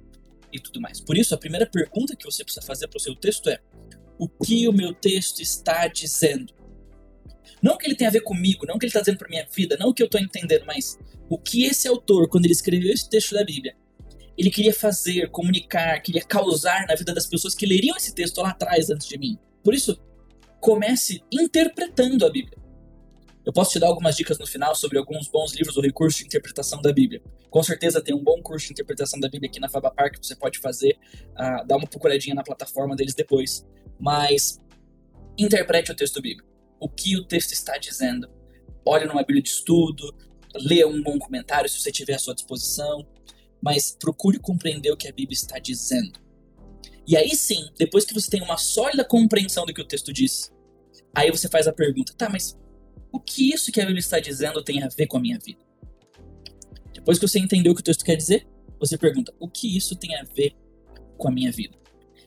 e 0.52 0.58
tudo 0.58 0.80
mais. 0.80 1.00
Por 1.00 1.16
isso, 1.16 1.34
a 1.34 1.38
primeira 1.38 1.66
pergunta 1.66 2.16
que 2.16 2.24
você 2.24 2.42
precisa 2.42 2.64
fazer 2.64 2.88
para 2.88 2.96
o 2.96 3.00
seu 3.00 3.14
texto 3.14 3.48
é: 3.48 3.60
o 4.20 4.28
que 4.28 4.68
o 4.68 4.72
meu 4.72 4.92
texto 4.92 5.40
está 5.40 5.88
dizendo? 5.88 6.52
Não 7.62 7.78
que 7.78 7.86
ele 7.86 7.94
tenha 7.94 8.10
a 8.10 8.12
ver 8.12 8.20
comigo, 8.20 8.66
não 8.66 8.78
que 8.78 8.84
ele 8.84 8.90
está 8.90 9.00
dizendo 9.00 9.16
para 9.16 9.28
minha 9.28 9.46
vida, 9.50 9.78
não 9.80 9.94
que 9.94 10.02
eu 10.02 10.06
estou 10.06 10.20
entendendo, 10.20 10.64
mas 10.66 10.98
o 11.26 11.38
que 11.38 11.64
esse 11.64 11.88
autor, 11.88 12.28
quando 12.28 12.44
ele 12.44 12.52
escreveu 12.52 12.92
esse 12.92 13.08
texto 13.08 13.34
da 13.34 13.42
Bíblia, 13.42 13.74
ele 14.36 14.50
queria 14.50 14.74
fazer, 14.74 15.30
comunicar, 15.30 15.98
queria 16.00 16.22
causar 16.22 16.86
na 16.86 16.94
vida 16.94 17.14
das 17.14 17.26
pessoas 17.26 17.54
que 17.54 17.64
leriam 17.64 17.96
esse 17.96 18.14
texto 18.14 18.42
lá 18.42 18.50
atrás 18.50 18.90
antes 18.90 19.08
de 19.08 19.18
mim. 19.18 19.38
Por 19.64 19.74
isso, 19.74 19.98
comece 20.60 21.22
interpretando 21.32 22.26
a 22.26 22.30
Bíblia. 22.30 22.58
Eu 23.44 23.52
posso 23.52 23.72
te 23.72 23.78
dar 23.78 23.86
algumas 23.86 24.16
dicas 24.16 24.38
no 24.38 24.46
final 24.46 24.74
sobre 24.74 24.98
alguns 24.98 25.28
bons 25.28 25.54
livros 25.54 25.76
ou 25.76 25.82
recursos 25.82 26.18
de 26.20 26.26
interpretação 26.26 26.80
da 26.82 26.92
Bíblia. 26.92 27.22
Com 27.48 27.62
certeza 27.62 28.00
tem 28.02 28.14
um 28.14 28.22
bom 28.22 28.42
curso 28.42 28.66
de 28.66 28.72
interpretação 28.72 29.18
da 29.18 29.28
Bíblia 29.28 29.48
aqui 29.48 29.58
na 29.58 29.68
Fabapar 29.68 30.10
que 30.10 30.18
você 30.24 30.36
pode 30.36 30.58
fazer, 30.58 30.98
uh, 31.30 31.66
dá 31.66 31.76
uma 31.76 31.86
procuradinha 31.86 32.34
na 32.34 32.42
plataforma 32.42 32.94
deles 32.94 33.14
depois. 33.14 33.66
Mas 33.98 34.58
interprete 35.38 35.90
o 35.90 35.96
texto 35.96 36.20
bíblico. 36.20 36.48
O 36.78 36.88
que 36.88 37.16
o 37.16 37.24
texto 37.24 37.52
está 37.52 37.78
dizendo. 37.78 38.28
Olhe 38.84 39.06
numa 39.06 39.22
Bíblia 39.22 39.42
de 39.42 39.48
estudo, 39.48 40.14
leia 40.54 40.86
um 40.86 41.02
bom 41.02 41.18
comentário 41.18 41.68
se 41.68 41.80
você 41.80 41.90
tiver 41.90 42.14
à 42.14 42.18
sua 42.18 42.34
disposição, 42.34 43.06
mas 43.62 43.96
procure 43.98 44.38
compreender 44.38 44.90
o 44.90 44.96
que 44.96 45.08
a 45.08 45.12
Bíblia 45.12 45.34
está 45.34 45.58
dizendo. 45.58 46.18
E 47.06 47.16
aí 47.16 47.34
sim, 47.34 47.68
depois 47.78 48.04
que 48.04 48.14
você 48.14 48.30
tem 48.30 48.42
uma 48.42 48.56
sólida 48.56 49.04
compreensão 49.04 49.64
do 49.64 49.72
que 49.72 49.80
o 49.80 49.86
texto 49.86 50.12
diz, 50.12 50.52
aí 51.14 51.30
você 51.30 51.48
faz 51.48 51.66
a 51.66 51.72
pergunta: 51.72 52.14
tá, 52.16 52.28
mas 52.28 52.56
o 53.12 53.18
que 53.18 53.52
isso 53.52 53.72
que 53.72 53.80
a 53.80 53.84
Bíblia 53.84 54.00
está 54.00 54.18
dizendo 54.20 54.62
tem 54.62 54.82
a 54.82 54.88
ver 54.88 55.06
com 55.06 55.16
a 55.16 55.20
minha 55.20 55.38
vida? 55.38 55.60
Depois 56.92 57.18
que 57.18 57.26
você 57.26 57.38
entendeu 57.38 57.72
o 57.72 57.74
que 57.74 57.80
o 57.80 57.84
texto 57.84 58.04
quer 58.04 58.16
dizer, 58.16 58.46
você 58.78 58.96
pergunta: 58.96 59.32
o 59.38 59.48
que 59.48 59.76
isso 59.76 59.96
tem 59.96 60.16
a 60.16 60.24
ver 60.24 60.54
com 61.16 61.28
a 61.28 61.30
minha 61.30 61.50
vida? 61.50 61.78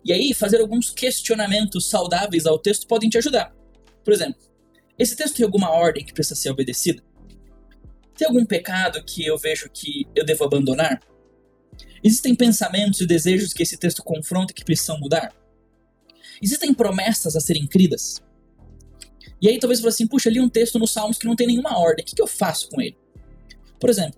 E 0.04 0.12
aí, 0.12 0.34
fazer 0.34 0.60
alguns 0.60 0.90
questionamentos 0.90 1.90
saudáveis 1.90 2.46
ao 2.46 2.60
texto 2.60 2.88
podem 2.88 3.10
te 3.10 3.18
ajudar. 3.18 3.56
Por 4.04 4.14
exemplo, 4.14 4.42
esse 5.00 5.16
texto 5.16 5.38
tem 5.38 5.46
alguma 5.46 5.72
ordem 5.72 6.04
que 6.04 6.14
precisa 6.14 6.36
ser 6.36 6.50
obedecida? 6.50 7.02
Tem 8.16 8.28
algum 8.28 8.46
pecado 8.46 9.04
que 9.04 9.26
eu 9.26 9.38
vejo 9.38 9.70
que 9.70 10.06
eu 10.14 10.26
devo 10.26 10.44
abandonar? 10.44 11.00
Existem 12.04 12.36
pensamentos 12.36 13.00
e 13.00 13.08
desejos 13.08 13.54
que 13.54 13.64
esse 13.64 13.78
texto 13.78 14.04
confronta 14.04 14.54
que 14.54 14.66
precisam 14.66 15.00
mudar? 15.00 15.34
Existem 16.42 16.74
promessas 16.74 17.36
a 17.36 17.40
serem 17.40 17.66
cridas? 17.66 18.22
E 19.44 19.50
aí 19.50 19.60
talvez 19.60 19.80
você 19.80 19.84
fale 19.84 19.94
assim, 19.94 20.08
puxa, 20.08 20.30
li 20.30 20.40
um 20.40 20.48
texto 20.48 20.80
nos 20.80 20.92
Salmos 20.92 21.18
que 21.18 21.26
não 21.26 21.36
tem 21.36 21.46
nenhuma 21.46 21.78
ordem, 21.78 22.02
o 22.02 22.08
que, 22.08 22.16
que 22.16 22.22
eu 22.22 22.28
faço 22.28 22.70
com 22.70 22.82
ele? 22.82 22.98
Por 23.78 23.90
exemplo, 23.90 24.18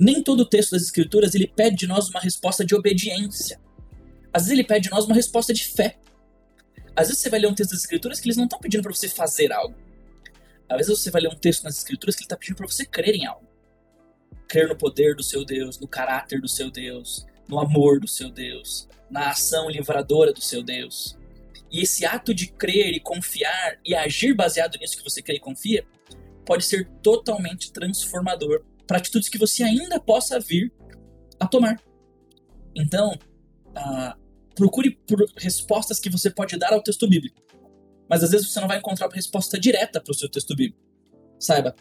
nem 0.00 0.22
todo 0.22 0.40
o 0.40 0.46
texto 0.46 0.70
das 0.70 0.80
Escrituras 0.84 1.34
ele 1.34 1.46
pede 1.46 1.76
de 1.76 1.86
nós 1.86 2.08
uma 2.08 2.18
resposta 2.18 2.64
de 2.64 2.74
obediência. 2.74 3.60
Às 4.32 4.44
vezes 4.44 4.58
ele 4.58 4.66
pede 4.66 4.84
de 4.84 4.90
nós 4.90 5.04
uma 5.04 5.14
resposta 5.14 5.52
de 5.52 5.64
fé. 5.64 5.98
Às 6.96 7.08
vezes 7.08 7.20
você 7.20 7.28
vai 7.28 7.40
ler 7.40 7.48
um 7.48 7.54
texto 7.54 7.72
das 7.72 7.80
Escrituras 7.80 8.20
que 8.20 8.26
eles 8.26 8.38
não 8.38 8.44
estão 8.44 8.58
pedindo 8.58 8.82
para 8.82 8.94
você 8.94 9.06
fazer 9.06 9.52
algo. 9.52 9.74
Às 10.66 10.78
vezes 10.78 10.98
você 10.98 11.10
vai 11.10 11.20
ler 11.20 11.28
um 11.28 11.36
texto 11.36 11.64
nas 11.64 11.76
Escrituras 11.76 12.16
que 12.16 12.22
ele 12.22 12.26
está 12.26 12.36
pedindo 12.38 12.56
para 12.56 12.66
você 12.66 12.86
crer 12.86 13.16
em 13.16 13.26
algo. 13.26 13.46
Crer 14.48 14.66
no 14.66 14.76
poder 14.76 15.14
do 15.14 15.22
seu 15.22 15.44
Deus, 15.44 15.78
no 15.78 15.86
caráter 15.86 16.40
do 16.40 16.48
seu 16.48 16.70
Deus, 16.70 17.26
no 17.46 17.58
amor 17.58 18.00
do 18.00 18.08
seu 18.08 18.30
Deus, 18.30 18.88
na 19.10 19.28
ação 19.28 19.68
livradora 19.68 20.32
do 20.32 20.40
seu 20.40 20.62
Deus. 20.62 21.17
E 21.70 21.82
esse 21.82 22.04
ato 22.06 22.32
de 22.32 22.50
crer 22.52 22.94
e 22.94 23.00
confiar 23.00 23.78
e 23.84 23.94
agir 23.94 24.34
baseado 24.34 24.76
nisso 24.78 24.96
que 24.96 25.04
você 25.04 25.22
crê 25.22 25.36
e 25.36 25.40
confia 25.40 25.86
pode 26.44 26.64
ser 26.64 26.88
totalmente 27.02 27.72
transformador 27.72 28.64
para 28.86 28.96
atitudes 28.96 29.28
que 29.28 29.36
você 29.36 29.62
ainda 29.62 30.00
possa 30.00 30.40
vir 30.40 30.72
a 31.38 31.46
tomar. 31.46 31.76
Então, 32.74 33.18
uh, 33.68 34.18
procure 34.54 34.98
por 35.06 35.24
respostas 35.36 36.00
que 36.00 36.08
você 36.08 36.30
pode 36.30 36.56
dar 36.56 36.72
ao 36.72 36.82
texto 36.82 37.06
bíblico. 37.06 37.40
Mas 38.08 38.24
às 38.24 38.30
vezes 38.30 38.50
você 38.50 38.60
não 38.60 38.68
vai 38.68 38.78
encontrar 38.78 39.08
resposta 39.10 39.60
direta 39.60 40.00
para 40.00 40.10
o 40.10 40.14
seu 40.14 40.28
texto 40.30 40.56
bíblico. 40.56 40.82
Saiba, 41.38 41.76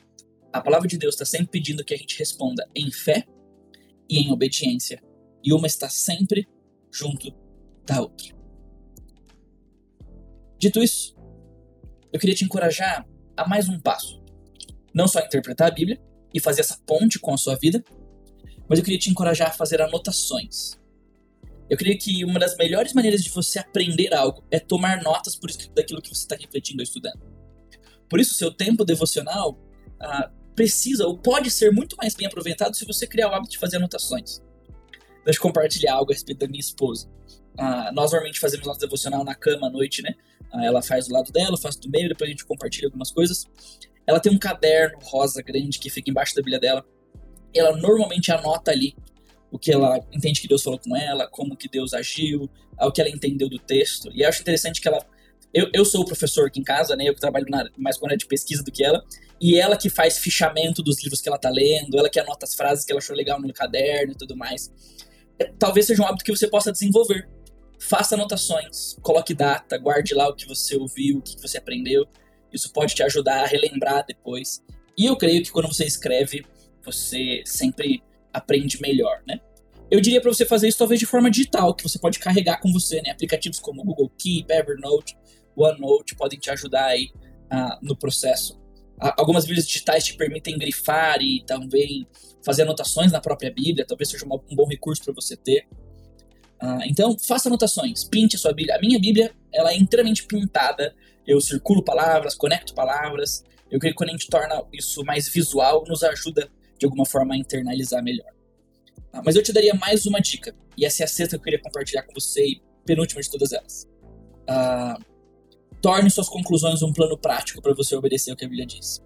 a 0.52 0.62
palavra 0.62 0.88
de 0.88 0.98
Deus 0.98 1.16
está 1.16 1.26
sempre 1.26 1.48
pedindo 1.48 1.84
que 1.84 1.94
a 1.94 1.98
gente 1.98 2.20
responda 2.20 2.70
em 2.76 2.92
fé 2.92 3.26
e 4.10 4.20
em 4.20 4.32
obediência. 4.32 5.02
E 5.44 5.54
uma 5.54 5.68
está 5.68 5.90
sempre 5.90 6.48
junto 6.92 7.34
da 7.86 8.02
outra. 8.02 8.37
Dito 10.58 10.82
isso, 10.82 11.16
eu 12.12 12.20
queria 12.20 12.36
te 12.36 12.44
encorajar 12.44 13.08
a 13.36 13.48
mais 13.48 13.70
um 13.70 13.80
passo. 13.80 14.22
Não 14.94 15.08
só 15.08 15.20
interpretar 15.20 15.68
a 15.68 15.72
Bíblia 15.72 16.02
e 16.34 16.40
fazer 16.40 16.62
essa 16.62 16.78
ponte 16.86 17.20
com 17.20 17.34
a 17.34 17.38
sua 17.38 17.56
vida, 17.56 17.84
mas 18.68 18.80
eu 18.80 18.86
queria 18.86 19.00
te 19.00 19.10
encorajar 19.10 19.50
a 19.50 19.54
fazer 19.54 19.82
anotações. 19.82 20.78
Eu 21.70 21.78
creio 21.78 21.98
que 21.98 22.24
uma 22.24 22.40
das 22.40 22.56
melhores 22.56 22.94
maneiras 22.94 23.24
de 23.24 23.30
você 23.30 23.60
aprender 23.60 24.14
algo 24.14 24.44
é 24.50 24.60
tomar 24.60 25.04
notas 25.04 25.36
por 25.36 25.50
escrito 25.50 25.74
daquilo 25.74 26.02
que 26.02 26.10
você 26.10 26.22
está 26.22 26.36
refletindo 26.36 26.80
ou 26.80 26.84
estudando. 26.84 27.20
Por 28.10 28.20
isso, 28.20 28.36
seu 28.36 28.52
tempo 28.52 28.86
devocional 28.86 29.60
ah, 30.00 30.32
precisa 30.56 31.06
ou 31.06 31.18
pode 31.18 31.52
ser 31.52 31.72
muito 31.72 31.96
mais 31.98 32.16
bem 32.16 32.26
aproveitado 32.26 32.76
se 32.76 32.86
você 32.86 33.06
criar 33.06 33.30
o 33.30 33.34
hábito 33.34 33.52
de 33.52 33.58
fazer 33.58 33.78
anotações. 33.78 34.42
Deixa 35.26 35.40
eu 35.40 35.44
compartilhar 35.44 35.96
algo 35.96 36.12
a 36.12 36.16
respeito 36.16 36.40
da 36.40 36.48
minha 36.48 36.62
esposa. 36.62 37.10
Ah, 37.58 37.92
nós 37.94 38.12
normalmente 38.12 38.40
fazemos 38.40 38.66
nosso 38.66 38.80
devocional 38.80 39.26
na 39.26 39.36
cama 39.36 39.68
à 39.68 39.70
noite, 39.70 40.02
né? 40.02 40.16
Ela 40.54 40.82
faz 40.82 41.08
do 41.08 41.14
lado 41.14 41.32
dela, 41.32 41.58
faço 41.58 41.80
do 41.82 41.90
meio, 41.90 42.10
depois 42.10 42.28
a 42.28 42.32
gente 42.32 42.46
compartilha 42.46 42.88
algumas 42.88 43.12
coisas. 43.12 43.46
Ela 44.06 44.20
tem 44.20 44.32
um 44.32 44.40
caderno 44.40 44.98
rosa 45.04 45.42
grande 45.42 45.80
que 45.80 45.90
fica 45.90 46.10
embaixo 46.10 46.34
da 46.34 46.42
Bíblia 46.42 46.60
dela. 46.60 46.86
Ela 47.54 47.76
normalmente 47.76 48.32
anota 48.32 48.72
ali 48.72 48.96
o 49.52 49.58
que 49.58 49.72
ela 49.72 50.00
entende 50.14 50.42
que 50.42 50.48
Deus 50.48 50.64
falou 50.64 50.80
com 50.80 50.96
ela, 50.96 51.28
como 51.28 51.56
que 51.56 51.70
Deus 51.70 51.94
agiu, 51.94 52.50
o 52.80 52.92
que 52.92 53.02
ela 53.02 53.10
entendeu 53.10 53.50
do 53.50 53.60
texto. 53.60 54.10
E 54.14 54.22
eu 54.22 54.30
acho 54.30 54.42
interessante 54.42 54.82
que 54.82 54.88
ela. 54.88 55.06
Eu, 55.54 55.70
eu 55.74 55.86
sou 55.86 56.02
o 56.02 56.06
professor 56.06 56.48
aqui 56.48 56.60
em 56.60 56.64
casa, 56.64 56.96
né? 56.96 57.06
Eu 57.08 57.14
que 57.14 57.22
trabalho 57.22 57.46
na, 57.50 57.66
mais 57.78 57.98
com 57.98 58.06
área 58.06 58.18
de 58.18 58.26
pesquisa 58.26 58.64
do 58.64 58.72
que 58.72 58.84
ela. 58.84 59.04
E 59.40 59.58
ela 59.58 59.78
que 59.78 59.90
faz 59.90 60.18
fichamento 60.18 60.84
dos 60.84 61.02
livros 61.02 61.22
que 61.22 61.30
ela 61.30 61.38
tá 61.38 61.50
lendo, 61.50 61.98
ela 61.98 62.10
que 62.10 62.20
anota 62.20 62.46
as 62.46 62.54
frases 62.54 62.84
que 62.84 62.92
ela 62.92 63.00
achou 63.00 63.16
legal 63.16 63.40
no 63.40 63.52
caderno 63.54 64.14
e 64.14 64.16
tudo 64.16 64.36
mais. 64.36 64.72
É, 65.40 65.52
talvez 65.58 65.86
seja 65.86 66.02
um 66.02 66.06
hábito 66.06 66.26
que 66.26 66.36
você 66.36 66.48
possa 66.48 66.72
desenvolver 66.72 67.28
faça 67.80 68.16
anotações, 68.16 68.96
coloque 69.02 69.34
data, 69.34 69.78
guarde 69.78 70.14
lá 70.14 70.28
o 70.28 70.36
que 70.36 70.48
você 70.48 70.76
ouviu, 70.76 71.18
o 71.18 71.22
que 71.22 71.40
você 71.42 71.58
aprendeu. 71.58 72.08
Isso 72.52 72.72
pode 72.72 72.96
te 72.96 73.04
ajudar 73.04 73.44
a 73.44 73.46
relembrar 73.46 74.06
depois. 74.08 74.64
E 74.98 75.06
eu 75.06 75.16
creio 75.16 75.44
que 75.44 75.52
quando 75.52 75.68
você 75.68 75.86
escreve, 75.86 76.46
você 76.84 77.44
sempre 77.46 78.02
aprende 78.34 78.82
melhor, 78.82 79.22
né? 79.28 79.40
Eu 79.90 80.02
diria 80.02 80.20
para 80.20 80.32
você 80.32 80.46
fazer 80.46 80.68
isso 80.68 80.78
talvez 80.78 81.00
de 81.00 81.06
forma 81.06 81.32
digital, 81.32 81.74
que 81.74 81.84
você 81.84 81.98
pode 81.98 82.20
carregar 82.20 82.60
com 82.60 82.72
você, 82.72 83.02
né? 83.02 83.12
Aplicativos 83.12 83.60
como 83.60 83.84
Google 83.84 84.12
Keep, 84.18 84.52
Evernote, 84.52 85.18
OneNote 85.56 86.16
podem 86.16 86.38
te 86.38 86.50
ajudar 86.50 86.86
aí 86.86 87.10
uh, 87.52 87.78
no 87.82 87.96
processo. 87.96 88.58
Uh, 89.02 89.14
algumas 89.18 89.46
bíblias 89.46 89.68
digitais 89.68 90.04
te 90.04 90.16
permitem 90.16 90.58
grifar 90.58 91.22
e 91.22 91.44
também 91.46 92.08
fazer 92.44 92.64
anotações 92.64 93.12
na 93.12 93.22
própria 93.22 93.52
Bíblia, 93.52 93.86
talvez 93.86 94.10
seja 94.10 94.26
uma, 94.26 94.36
um 94.36 94.56
bom 94.56 94.68
recurso 94.68 95.04
para 95.04 95.14
você 95.14 95.36
ter. 95.36 95.68
Uh, 96.62 96.84
então, 96.86 97.18
faça 97.20 97.50
anotações, 97.50 98.04
pinte 98.04 98.36
a 98.36 98.40
sua 98.40 98.54
Bíblia. 98.54 98.76
A 98.76 98.80
minha 98.80 99.00
Bíblia, 99.00 99.34
ela 99.54 99.72
é 99.72 99.78
inteiramente 99.78 100.26
pintada. 100.26 100.96
Eu 101.26 101.40
circulo 101.40 101.84
palavras, 101.84 102.36
conecto 102.36 102.74
palavras. 102.74 103.44
Eu 103.70 103.80
creio 103.80 103.94
que 103.94 103.98
quando 103.98 104.10
a 104.10 104.14
gente 104.14 104.28
torna 104.28 104.64
isso 104.74 105.04
mais 105.04 105.28
visual, 105.30 105.84
nos 105.88 106.04
ajuda 106.04 106.50
de 106.80 106.86
alguma 106.86 107.06
forma 107.06 107.34
a 107.34 107.38
internalizar 107.38 108.04
melhor. 108.04 108.32
Uh, 109.14 109.22
mas 109.24 109.36
eu 109.36 109.44
te 109.44 109.54
daria 109.54 109.74
mais 109.76 110.06
uma 110.06 110.20
dica, 110.20 110.56
e 110.78 110.86
essa 110.86 111.04
é 111.04 111.06
a 111.06 111.08
sexta 111.08 111.36
que 111.36 111.42
eu 111.42 111.44
queria 111.44 111.62
compartilhar 111.62 112.04
com 112.04 112.14
você, 112.14 112.46
e 112.46 112.62
penúltima 112.86 113.22
de 113.22 113.30
todas 113.30 113.52
elas. 113.52 113.88
Uh, 114.50 115.04
torne 115.82 116.10
suas 116.10 116.30
conclusões 116.30 116.82
um 116.82 116.92
plano 116.92 117.18
prático 117.18 117.62
para 117.62 117.74
você 117.74 117.96
obedecer 117.96 118.32
o 118.32 118.36
que 118.36 118.46
a 118.46 118.48
Bíblia 118.48 118.66
diz. 118.66 119.02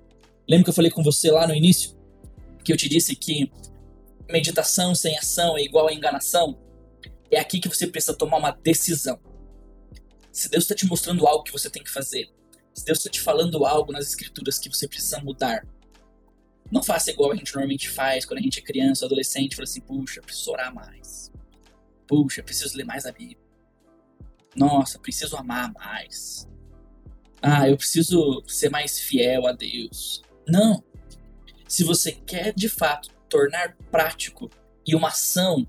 Lembra 0.48 0.66
que 0.66 0.70
eu 0.70 0.74
falei 0.74 0.92
com 0.92 1.04
você 1.04 1.32
lá 1.32 1.48
no 1.48 1.56
início? 1.56 1.98
Que 2.64 2.72
eu 2.72 2.78
te 2.78 2.88
disse 2.88 3.16
que 3.16 3.52
meditação 4.30 4.96
sem 4.96 5.18
ação 5.18 5.58
é 5.58 5.64
igual 5.64 5.88
a 5.88 5.94
enganação? 5.94 6.58
É 7.32 7.40
aqui 7.40 7.60
que 7.60 7.68
você 7.68 7.88
precisa 7.88 8.14
tomar 8.14 8.38
uma 8.38 8.52
decisão. 8.52 9.20
Se 10.32 10.50
Deus 10.50 10.64
está 10.64 10.76
te 10.76 10.86
mostrando 10.86 11.26
algo 11.28 11.44
que 11.44 11.52
você 11.52 11.70
tem 11.70 11.84
que 11.84 11.90
fazer, 11.90 12.30
se 12.74 12.86
Deus 12.86 13.00
está 13.00 13.10
te 13.10 13.20
falando 13.20 13.66
algo 13.66 13.92
nas 13.92 14.08
escrituras 14.08 14.58
que 14.58 14.70
você 14.70 14.88
precisa 14.88 15.20
mudar, 15.20 15.66
não 16.72 16.82
faça 16.82 17.12
igual 17.12 17.32
a 17.32 17.36
gente 17.36 17.54
normalmente 17.54 17.90
faz 17.90 18.26
quando 18.26 18.40
a 18.40 18.42
gente 18.42 18.60
é 18.60 18.62
criança 18.62 19.04
ou 19.04 19.08
adolescente, 19.08 19.56
fala 19.56 19.66
assim, 19.66 19.82
puxa, 19.82 20.22
preciso 20.22 20.52
orar 20.52 20.74
mais. 20.74 21.32
Puxa, 22.08 22.42
preciso 22.42 22.78
ler 22.78 22.86
mais 22.86 23.06
a 23.06 23.12
Bíblia. 23.12 23.38
Nossa, 24.56 25.00
preciso 25.00 25.36
amar 25.36 25.72
mais. 25.74 26.48
Ah, 27.42 27.68
eu 27.68 27.76
preciso 27.76 28.44
ser 28.48 28.70
mais 28.70 29.00
fiel 29.00 29.48
a 29.48 29.52
Deus. 29.52 30.22
Não. 30.48 30.84
Se 31.68 31.84
você 31.84 32.12
quer 32.12 32.54
de 32.54 32.70
fato 32.70 33.10
tornar 33.28 33.76
prático 33.90 34.50
e 34.86 34.96
uma 34.96 35.08
ação 35.10 35.68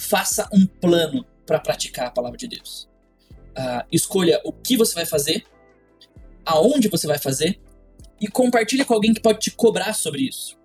faça 0.00 0.48
um 0.50 0.66
plano 0.66 1.26
para 1.44 1.60
praticar 1.60 2.06
a 2.06 2.10
palavra 2.10 2.38
de 2.38 2.48
Deus. 2.48 2.88
Uh, 3.50 3.84
escolha 3.92 4.40
o 4.44 4.52
que 4.52 4.76
você 4.76 4.94
vai 4.94 5.04
fazer, 5.04 5.44
aonde 6.44 6.88
você 6.88 7.06
vai 7.06 7.18
fazer 7.18 7.60
e 8.18 8.26
compartilhe 8.26 8.84
com 8.84 8.94
alguém 8.94 9.12
que 9.12 9.20
pode 9.20 9.40
te 9.40 9.50
cobrar 9.50 9.92
sobre 9.92 10.22
isso. 10.22 10.58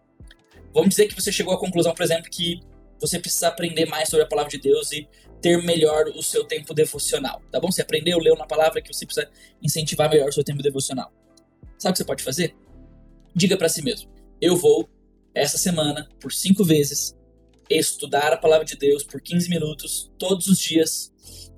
Vamos 0.73 0.89
dizer 0.89 1.07
que 1.07 1.15
você 1.15 1.31
chegou 1.31 1.53
à 1.53 1.59
conclusão, 1.59 1.93
por 1.93 2.03
exemplo, 2.03 2.29
que 2.29 2.61
você 2.99 3.19
precisa 3.19 3.49
aprender 3.49 3.85
mais 3.85 4.07
sobre 4.07 4.23
a 4.23 4.27
palavra 4.27 4.51
de 4.51 4.57
Deus 4.57 4.91
e 4.93 5.07
ter 5.41 5.61
melhor 5.61 6.07
o 6.15 6.23
seu 6.23 6.45
tempo 6.45 6.73
devocional, 6.73 7.41
tá 7.51 7.59
bom? 7.59 7.69
Você 7.69 7.81
aprendeu, 7.81 8.17
leu 8.19 8.35
na 8.35 8.47
palavra 8.47 8.81
que 8.81 8.91
você 8.91 9.05
precisa 9.05 9.29
incentivar 9.61 10.09
melhor 10.09 10.29
o 10.29 10.31
seu 10.31 10.43
tempo 10.43 10.63
devocional. 10.63 11.11
Sabe 11.77 11.91
o 11.91 11.93
que 11.93 11.97
você 11.97 12.05
pode 12.05 12.23
fazer? 12.23 12.55
Diga 13.35 13.57
para 13.57 13.67
si 13.67 13.83
mesmo: 13.83 14.09
eu 14.41 14.55
vou 14.55 14.89
essa 15.33 15.57
semana 15.57 16.07
por 16.19 16.31
cinco 16.31 16.63
vezes 16.63 17.14
estudar 17.69 18.31
a 18.33 18.37
palavra 18.37 18.65
de 18.65 18.75
Deus 18.75 19.03
por 19.03 19.21
15 19.21 19.49
minutos 19.49 20.11
todos 20.17 20.47
os 20.47 20.59
dias 20.59 21.13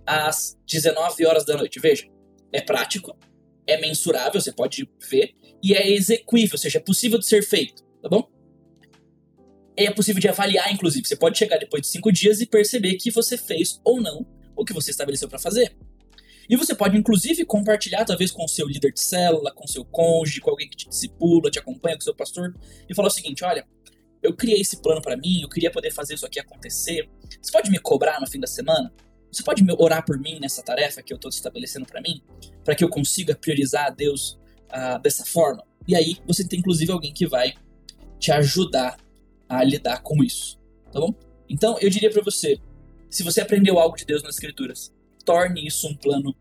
às 0.05 0.57
19 0.65 1.25
horas 1.25 1.45
da 1.45 1.57
noite. 1.57 1.79
Veja, 1.79 2.07
é 2.51 2.61
prático, 2.61 3.17
é 3.65 3.79
mensurável, 3.79 4.39
você 4.39 4.51
pode 4.51 4.89
ver, 5.09 5.35
e 5.61 5.73
é 5.73 5.89
execuível, 5.91 6.53
ou 6.53 6.57
seja, 6.57 6.77
é 6.77 6.81
possível 6.81 7.19
de 7.19 7.25
ser 7.25 7.43
feito, 7.43 7.83
tá 8.01 8.09
bom? 8.09 8.29
É 9.75 9.91
possível 9.91 10.19
de 10.19 10.27
avaliar, 10.27 10.73
inclusive. 10.73 11.07
Você 11.07 11.15
pode 11.15 11.37
chegar 11.37 11.57
depois 11.57 11.81
de 11.81 11.87
cinco 11.89 12.11
dias 12.11 12.41
e 12.41 12.47
perceber 12.47 12.95
que 12.95 13.11
você 13.11 13.37
fez 13.37 13.79
ou 13.83 14.01
não 14.01 14.25
o 14.55 14.65
que 14.65 14.73
você 14.73 14.89
estabeleceu 14.89 15.29
para 15.29 15.37
fazer. 15.37 15.75
E 16.49 16.55
você 16.55 16.73
pode, 16.73 16.97
inclusive, 16.97 17.45
compartilhar, 17.45 18.05
talvez, 18.05 18.31
com 18.31 18.43
o 18.43 18.47
seu 18.47 18.65
líder 18.65 18.93
de 18.93 19.01
célula, 19.01 19.51
com 19.53 19.67
seu 19.67 19.83
cônjuge, 19.83 20.39
com 20.39 20.49
alguém 20.49 20.69
que 20.69 20.77
te 20.77 20.89
discipula, 20.89 21.51
te 21.51 21.59
acompanha, 21.59 21.95
com 21.95 22.01
o 22.01 22.03
seu 22.03 22.15
pastor, 22.15 22.55
e 22.89 22.95
falar 22.95 23.09
o 23.09 23.11
seguinte: 23.11 23.43
olha, 23.43 23.67
eu 24.21 24.33
criei 24.35 24.61
esse 24.61 24.81
plano 24.81 25.01
para 25.01 25.15
mim, 25.15 25.41
eu 25.41 25.49
queria 25.49 25.71
poder 25.71 25.91
fazer 25.91 26.15
isso 26.15 26.25
aqui 26.25 26.39
acontecer. 26.39 27.09
Você 27.41 27.51
pode 27.51 27.69
me 27.69 27.79
cobrar 27.79 28.19
no 28.19 28.27
fim 28.27 28.39
da 28.39 28.47
semana? 28.47 28.93
Você 29.31 29.43
pode 29.43 29.63
orar 29.77 30.05
por 30.05 30.17
mim 30.19 30.39
nessa 30.39 30.63
tarefa 30.63 31.01
que 31.01 31.13
eu 31.13 31.15
estou 31.15 31.29
estabelecendo 31.29 31.85
para 31.85 32.01
mim, 32.01 32.21
para 32.63 32.75
que 32.75 32.83
eu 32.83 32.89
consiga 32.89 33.35
priorizar 33.35 33.87
a 33.87 33.89
Deus 33.89 34.39
uh, 34.71 34.99
dessa 35.01 35.25
forma? 35.25 35.63
E 35.87 35.95
aí 35.95 36.17
você 36.25 36.47
tem 36.47 36.59
inclusive 36.59 36.91
alguém 36.91 37.13
que 37.13 37.27
vai 37.27 37.53
te 38.19 38.31
ajudar 38.31 38.97
a 39.47 39.63
lidar 39.63 40.01
com 40.01 40.23
isso, 40.23 40.59
tá 40.91 40.99
bom? 40.99 41.13
Então 41.49 41.77
eu 41.79 41.89
diria 41.89 42.09
para 42.09 42.23
você, 42.23 42.59
se 43.09 43.23
você 43.23 43.41
aprendeu 43.41 43.79
algo 43.79 43.95
de 43.95 44.05
Deus 44.05 44.23
nas 44.23 44.35
Escrituras, 44.35 44.93
torne 45.23 45.65
isso 45.67 45.87
um 45.87 45.95
plano 45.95 46.35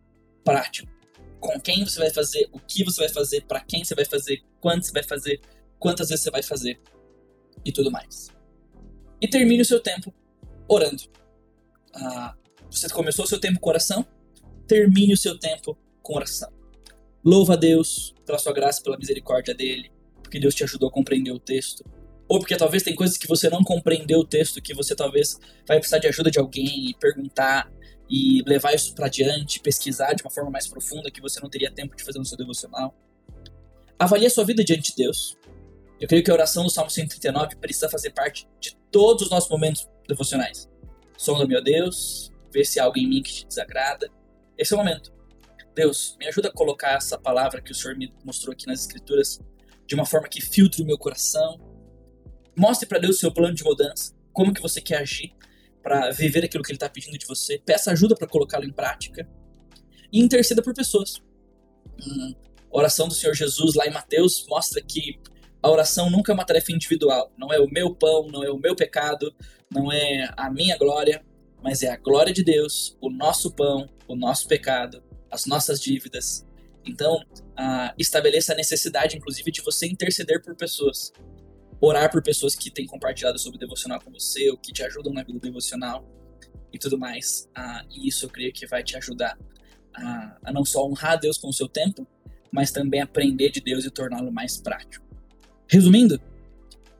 prático. 0.44 0.90
Com 1.38 1.60
quem 1.60 1.84
você 1.84 1.98
vai 1.98 2.10
fazer, 2.10 2.48
o 2.50 2.58
que 2.58 2.82
você 2.82 3.02
vai 3.02 3.08
fazer, 3.10 3.42
para 3.42 3.60
quem 3.60 3.84
você 3.84 3.94
vai 3.94 4.04
fazer, 4.04 4.42
quando 4.60 4.82
você 4.82 4.92
vai 4.92 5.02
fazer, 5.02 5.40
quantas 5.78 6.08
vezes 6.08 6.24
você 6.24 6.30
vai 6.30 6.42
fazer 6.42 6.80
e 7.66 7.72
tudo 7.72 7.90
mais. 7.90 8.28
E 9.20 9.26
termine 9.26 9.62
o 9.62 9.64
seu 9.64 9.80
tempo 9.80 10.14
orando. 10.68 11.02
Ah, 11.92 12.34
você 12.70 12.88
começou 12.88 13.24
o 13.24 13.28
seu 13.28 13.40
tempo 13.40 13.58
com 13.58 13.68
oração? 13.68 14.06
Termine 14.66 15.14
o 15.14 15.16
seu 15.16 15.38
tempo 15.38 15.76
com 16.02 16.14
oração. 16.14 16.50
Louva 17.24 17.54
a 17.54 17.56
Deus 17.56 18.14
pela 18.24 18.38
sua 18.38 18.52
graça, 18.52 18.82
pela 18.82 18.96
misericórdia 18.96 19.54
dele, 19.54 19.90
porque 20.22 20.38
Deus 20.38 20.54
te 20.54 20.62
ajudou 20.62 20.88
a 20.88 20.92
compreender 20.92 21.32
o 21.32 21.40
texto. 21.40 21.84
Ou 22.28 22.38
porque 22.38 22.56
talvez 22.56 22.82
tem 22.82 22.94
coisas 22.94 23.16
que 23.16 23.26
você 23.26 23.48
não 23.48 23.62
compreendeu 23.62 24.20
o 24.20 24.24
texto, 24.24 24.62
que 24.62 24.74
você 24.74 24.94
talvez 24.94 25.38
vai 25.66 25.78
precisar 25.78 25.98
de 25.98 26.06
ajuda 26.08 26.30
de 26.30 26.38
alguém 26.38 26.90
e 26.90 26.94
perguntar 26.94 27.70
e 28.08 28.42
levar 28.46 28.74
isso 28.74 28.94
para 28.94 29.08
diante, 29.08 29.60
pesquisar 29.60 30.12
de 30.12 30.22
uma 30.22 30.30
forma 30.30 30.50
mais 30.50 30.68
profunda 30.68 31.10
que 31.10 31.20
você 31.20 31.40
não 31.40 31.48
teria 31.48 31.70
tempo 31.70 31.96
de 31.96 32.04
fazer 32.04 32.18
no 32.18 32.24
seu 32.24 32.36
devocional. 32.36 32.94
Avalie 33.98 34.26
a 34.26 34.30
sua 34.30 34.44
vida 34.44 34.62
diante 34.62 34.90
de 34.90 34.96
Deus. 34.96 35.36
Eu 36.00 36.06
creio 36.06 36.22
que 36.22 36.30
a 36.30 36.34
oração 36.34 36.62
do 36.62 36.70
Salmo 36.70 36.90
139 36.90 37.56
precisa 37.56 37.88
fazer 37.88 38.10
parte 38.10 38.46
de 38.60 38.76
todos 38.90 39.24
os 39.24 39.30
nossos 39.30 39.48
momentos 39.48 39.88
devocionais. 40.06 40.68
Sonda, 41.16 41.46
meu 41.46 41.62
Deus, 41.62 42.30
vê 42.52 42.64
se 42.64 42.78
há 42.78 42.84
algo 42.84 42.98
em 42.98 43.08
mim 43.08 43.22
que 43.22 43.32
te 43.32 43.46
desagrada. 43.46 44.10
Esse 44.58 44.74
é 44.74 44.76
o 44.76 44.78
momento. 44.78 45.12
Deus, 45.74 46.16
me 46.18 46.26
ajuda 46.26 46.48
a 46.48 46.52
colocar 46.52 46.96
essa 46.96 47.18
palavra 47.18 47.60
que 47.62 47.72
o 47.72 47.74
Senhor 47.74 47.96
me 47.96 48.12
mostrou 48.24 48.52
aqui 48.52 48.66
nas 48.66 48.80
Escrituras 48.80 49.40
de 49.86 49.94
uma 49.94 50.04
forma 50.04 50.28
que 50.28 50.40
filtre 50.40 50.82
o 50.82 50.86
meu 50.86 50.98
coração. 50.98 51.58
Mostre 52.56 52.86
para 52.86 52.98
Deus 52.98 53.16
o 53.16 53.18
seu 53.18 53.32
plano 53.32 53.54
de 53.54 53.64
mudança, 53.64 54.14
como 54.32 54.52
que 54.52 54.60
você 54.60 54.80
quer 54.80 54.98
agir 54.98 55.34
para 55.82 56.10
viver 56.10 56.44
aquilo 56.44 56.62
que 56.62 56.72
Ele 56.72 56.76
está 56.76 56.88
pedindo 56.88 57.16
de 57.16 57.26
você. 57.26 57.58
Peça 57.58 57.92
ajuda 57.92 58.14
para 58.14 58.26
colocá-lo 58.26 58.64
em 58.64 58.72
prática. 58.72 59.28
E 60.12 60.20
interceda 60.20 60.62
por 60.62 60.74
pessoas. 60.74 61.22
Hum, 62.00 62.34
a 62.72 62.78
oração 62.78 63.08
do 63.08 63.14
Senhor 63.14 63.34
Jesus 63.34 63.74
lá 63.74 63.86
em 63.86 63.92
Mateus 63.92 64.46
mostra 64.48 64.82
que 64.82 65.20
a 65.66 65.70
oração 65.70 66.08
nunca 66.08 66.30
é 66.30 66.34
uma 66.34 66.44
tarefa 66.44 66.70
individual. 66.70 67.32
Não 67.36 67.52
é 67.52 67.58
o 67.58 67.68
meu 67.68 67.92
pão, 67.92 68.28
não 68.28 68.44
é 68.44 68.50
o 68.50 68.56
meu 68.56 68.76
pecado, 68.76 69.34
não 69.68 69.90
é 69.92 70.32
a 70.36 70.48
minha 70.48 70.78
glória, 70.78 71.24
mas 71.60 71.82
é 71.82 71.90
a 71.90 71.96
glória 71.96 72.32
de 72.32 72.44
Deus, 72.44 72.96
o 73.00 73.10
nosso 73.10 73.50
pão, 73.50 73.88
o 74.06 74.14
nosso 74.14 74.46
pecado, 74.46 75.02
as 75.28 75.44
nossas 75.44 75.80
dívidas. 75.80 76.46
Então, 76.84 77.16
uh, 77.16 77.92
estabeleça 77.98 78.52
a 78.52 78.56
necessidade, 78.56 79.16
inclusive, 79.16 79.50
de 79.50 79.60
você 79.60 79.86
interceder 79.88 80.40
por 80.40 80.54
pessoas. 80.54 81.12
Orar 81.80 82.12
por 82.12 82.22
pessoas 82.22 82.54
que 82.54 82.70
têm 82.70 82.86
compartilhado 82.86 83.36
sobre 83.36 83.56
o 83.56 83.60
devocional 83.60 84.00
com 84.00 84.12
você, 84.12 84.48
ou 84.48 84.56
que 84.56 84.72
te 84.72 84.84
ajudam 84.84 85.12
na 85.12 85.24
vida 85.24 85.40
devocional 85.40 86.08
e 86.72 86.78
tudo 86.78 86.96
mais. 86.96 87.48
Uh, 87.58 87.84
e 87.90 88.06
isso 88.06 88.26
eu 88.26 88.30
creio 88.30 88.52
que 88.52 88.68
vai 88.68 88.84
te 88.84 88.96
ajudar 88.96 89.36
a, 89.92 90.38
a 90.44 90.52
não 90.52 90.64
só 90.64 90.86
honrar 90.86 91.18
Deus 91.18 91.36
com 91.38 91.48
o 91.48 91.52
seu 91.52 91.66
tempo, 91.66 92.06
mas 92.52 92.70
também 92.70 93.00
aprender 93.00 93.50
de 93.50 93.60
Deus 93.60 93.84
e 93.84 93.90
torná-lo 93.90 94.30
mais 94.30 94.58
prático. 94.58 95.05
Resumindo, 95.68 96.20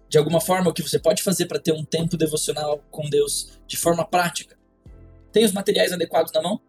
de 0.09 0.19
alguma 0.19 0.41
forma, 0.41 0.71
o 0.71 0.73
que 0.73 0.83
você 0.83 0.99
pode 0.99 1.23
fazer 1.23 1.47
para 1.47 1.59
ter 1.59 1.73
um 1.73 1.85
tempo 1.85 2.17
devocional 2.17 2.79
com 2.91 3.09
Deus 3.09 3.59
de 3.67 3.77
forma 3.77 4.05
prática? 4.05 4.57
Tem 5.33 5.45
os 5.45 5.53
materiais 5.53 5.93
adequados 5.93 6.33
na 6.33 6.43
mão? 6.43 6.61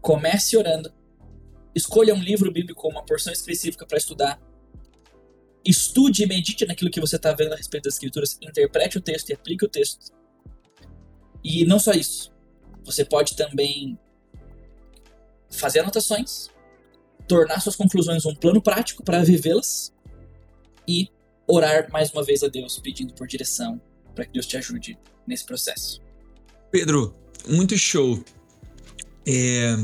Comece 0.00 0.56
orando. 0.56 0.92
Escolha 1.74 2.14
um 2.14 2.22
livro 2.22 2.50
bíblico 2.50 2.82
com 2.82 2.88
uma 2.88 3.04
porção 3.04 3.32
específica 3.32 3.86
para 3.86 3.98
estudar. 3.98 4.40
Estude 5.64 6.22
e 6.22 6.26
medite 6.26 6.66
naquilo 6.66 6.90
que 6.90 7.00
você 7.00 7.16
está 7.16 7.32
vendo 7.32 7.52
a 7.52 7.56
respeito 7.56 7.84
das 7.84 7.94
escrituras. 7.94 8.38
Interprete 8.42 8.98
o 8.98 9.00
texto 9.00 9.30
e 9.30 9.34
aplique 9.34 9.64
o 9.64 9.68
texto. 9.68 10.12
E 11.44 11.64
não 11.64 11.78
só 11.78 11.92
isso. 11.92 12.32
Você 12.84 13.04
pode 13.04 13.36
também 13.36 13.98
fazer 15.50 15.80
anotações, 15.80 16.48
tornar 17.28 17.60
suas 17.60 17.76
conclusões 17.76 18.24
um 18.24 18.34
plano 18.34 18.62
prático 18.62 19.04
para 19.04 19.22
vivê-las 19.22 19.92
e 20.86 21.08
orar 21.46 21.90
mais 21.90 22.10
uma 22.10 22.22
vez 22.22 22.42
a 22.42 22.48
Deus, 22.48 22.78
pedindo 22.78 23.12
por 23.14 23.26
direção, 23.26 23.80
para 24.14 24.24
que 24.24 24.32
Deus 24.32 24.46
te 24.46 24.56
ajude 24.56 24.98
nesse 25.26 25.44
processo. 25.44 26.00
Pedro, 26.70 27.14
muito 27.48 27.76
show. 27.76 28.22
É, 29.26 29.76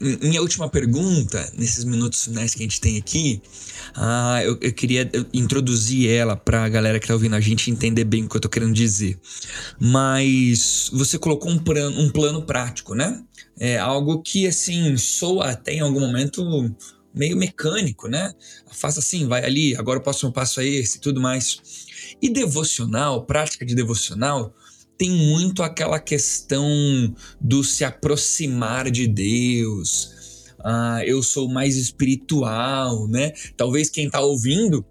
minha 0.00 0.40
última 0.40 0.68
pergunta, 0.68 1.52
nesses 1.56 1.84
minutos 1.84 2.24
finais 2.24 2.54
que 2.54 2.60
a 2.60 2.62
gente 2.62 2.80
tem 2.80 2.96
aqui, 2.96 3.42
ah, 3.94 4.40
eu, 4.44 4.56
eu, 4.60 4.72
queria 4.72 5.10
introduzir 5.32 6.08
ela 6.08 6.36
para 6.36 6.64
a 6.64 6.68
galera 6.68 6.98
que 6.98 7.04
está 7.04 7.14
ouvindo 7.14 7.34
a 7.34 7.40
gente 7.40 7.70
entender 7.70 8.04
bem 8.04 8.24
o 8.24 8.28
que 8.28 8.36
eu 8.36 8.38
estou 8.38 8.50
querendo 8.50 8.72
dizer. 8.72 9.18
Mas 9.80 10.88
você 10.92 11.18
colocou 11.18 11.50
um 11.50 11.58
plano, 11.58 12.00
um 12.00 12.10
plano 12.10 12.42
prático, 12.42 12.94
né? 12.94 13.22
É 13.58 13.76
algo 13.76 14.22
que, 14.22 14.46
assim, 14.46 14.96
soa 14.96 15.50
até 15.50 15.74
em 15.74 15.80
algum 15.80 16.00
momento 16.00 16.42
meio 17.18 17.36
mecânico, 17.36 18.08
né? 18.08 18.32
Faça 18.70 19.00
assim, 19.00 19.26
vai 19.26 19.44
ali, 19.44 19.74
agora 19.76 19.98
o 19.98 20.02
próximo 20.02 20.32
passo 20.32 20.60
é 20.60 20.66
esse 20.66 20.98
e 20.98 21.00
tudo 21.00 21.20
mais. 21.20 21.60
E 22.22 22.30
devocional, 22.30 23.26
prática 23.26 23.66
de 23.66 23.74
devocional, 23.74 24.54
tem 24.96 25.10
muito 25.10 25.62
aquela 25.62 25.98
questão 25.98 26.64
do 27.40 27.62
se 27.64 27.84
aproximar 27.84 28.90
de 28.90 29.06
Deus. 29.06 30.16
Ah, 30.64 31.02
eu 31.04 31.22
sou 31.22 31.48
mais 31.48 31.76
espiritual, 31.76 33.06
né? 33.08 33.32
Talvez 33.56 33.90
quem 33.90 34.06
está 34.06 34.20
ouvindo 34.20 34.84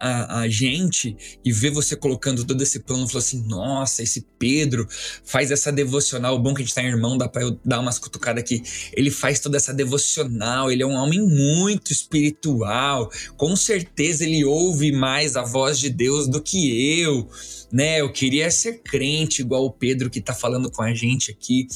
a, 0.00 0.40
a, 0.40 0.48
gente 0.48 1.16
e 1.44 1.52
ver 1.52 1.70
você 1.70 1.96
colocando 1.96 2.44
todo 2.44 2.62
esse 2.62 2.80
plano, 2.80 3.06
falou 3.06 3.20
assim: 3.20 3.46
nossa, 3.46 4.02
esse 4.02 4.26
Pedro 4.38 4.86
faz 5.24 5.50
essa 5.50 5.72
devocional. 5.72 6.38
Bom 6.38 6.54
que 6.54 6.62
a 6.62 6.64
gente 6.64 6.74
tá 6.74 6.82
em 6.82 6.86
irmão, 6.86 7.16
dá 7.16 7.28
pra 7.28 7.42
eu 7.42 7.58
dar 7.64 7.80
umas 7.80 7.98
cutucadas 7.98 8.42
aqui. 8.42 8.62
Ele 8.92 9.10
faz 9.10 9.40
toda 9.40 9.56
essa 9.56 9.72
devocional, 9.72 10.70
ele 10.70 10.82
é 10.82 10.86
um 10.86 10.94
homem 10.94 11.20
muito 11.20 11.92
espiritual. 11.92 13.10
Com 13.36 13.56
certeza 13.56 14.24
ele 14.24 14.44
ouve 14.44 14.92
mais 14.92 15.36
a 15.36 15.42
voz 15.42 15.78
de 15.78 15.90
Deus 15.90 16.28
do 16.28 16.42
que 16.42 17.00
eu. 17.00 17.28
Né, 17.72 18.00
eu 18.00 18.12
queria 18.12 18.48
ser 18.48 18.80
crente 18.80 19.42
igual 19.42 19.64
o 19.64 19.72
Pedro 19.72 20.08
que 20.08 20.20
tá 20.20 20.32
falando 20.32 20.70
com 20.70 20.82
a 20.82 20.94
gente 20.94 21.32
aqui. 21.32 21.66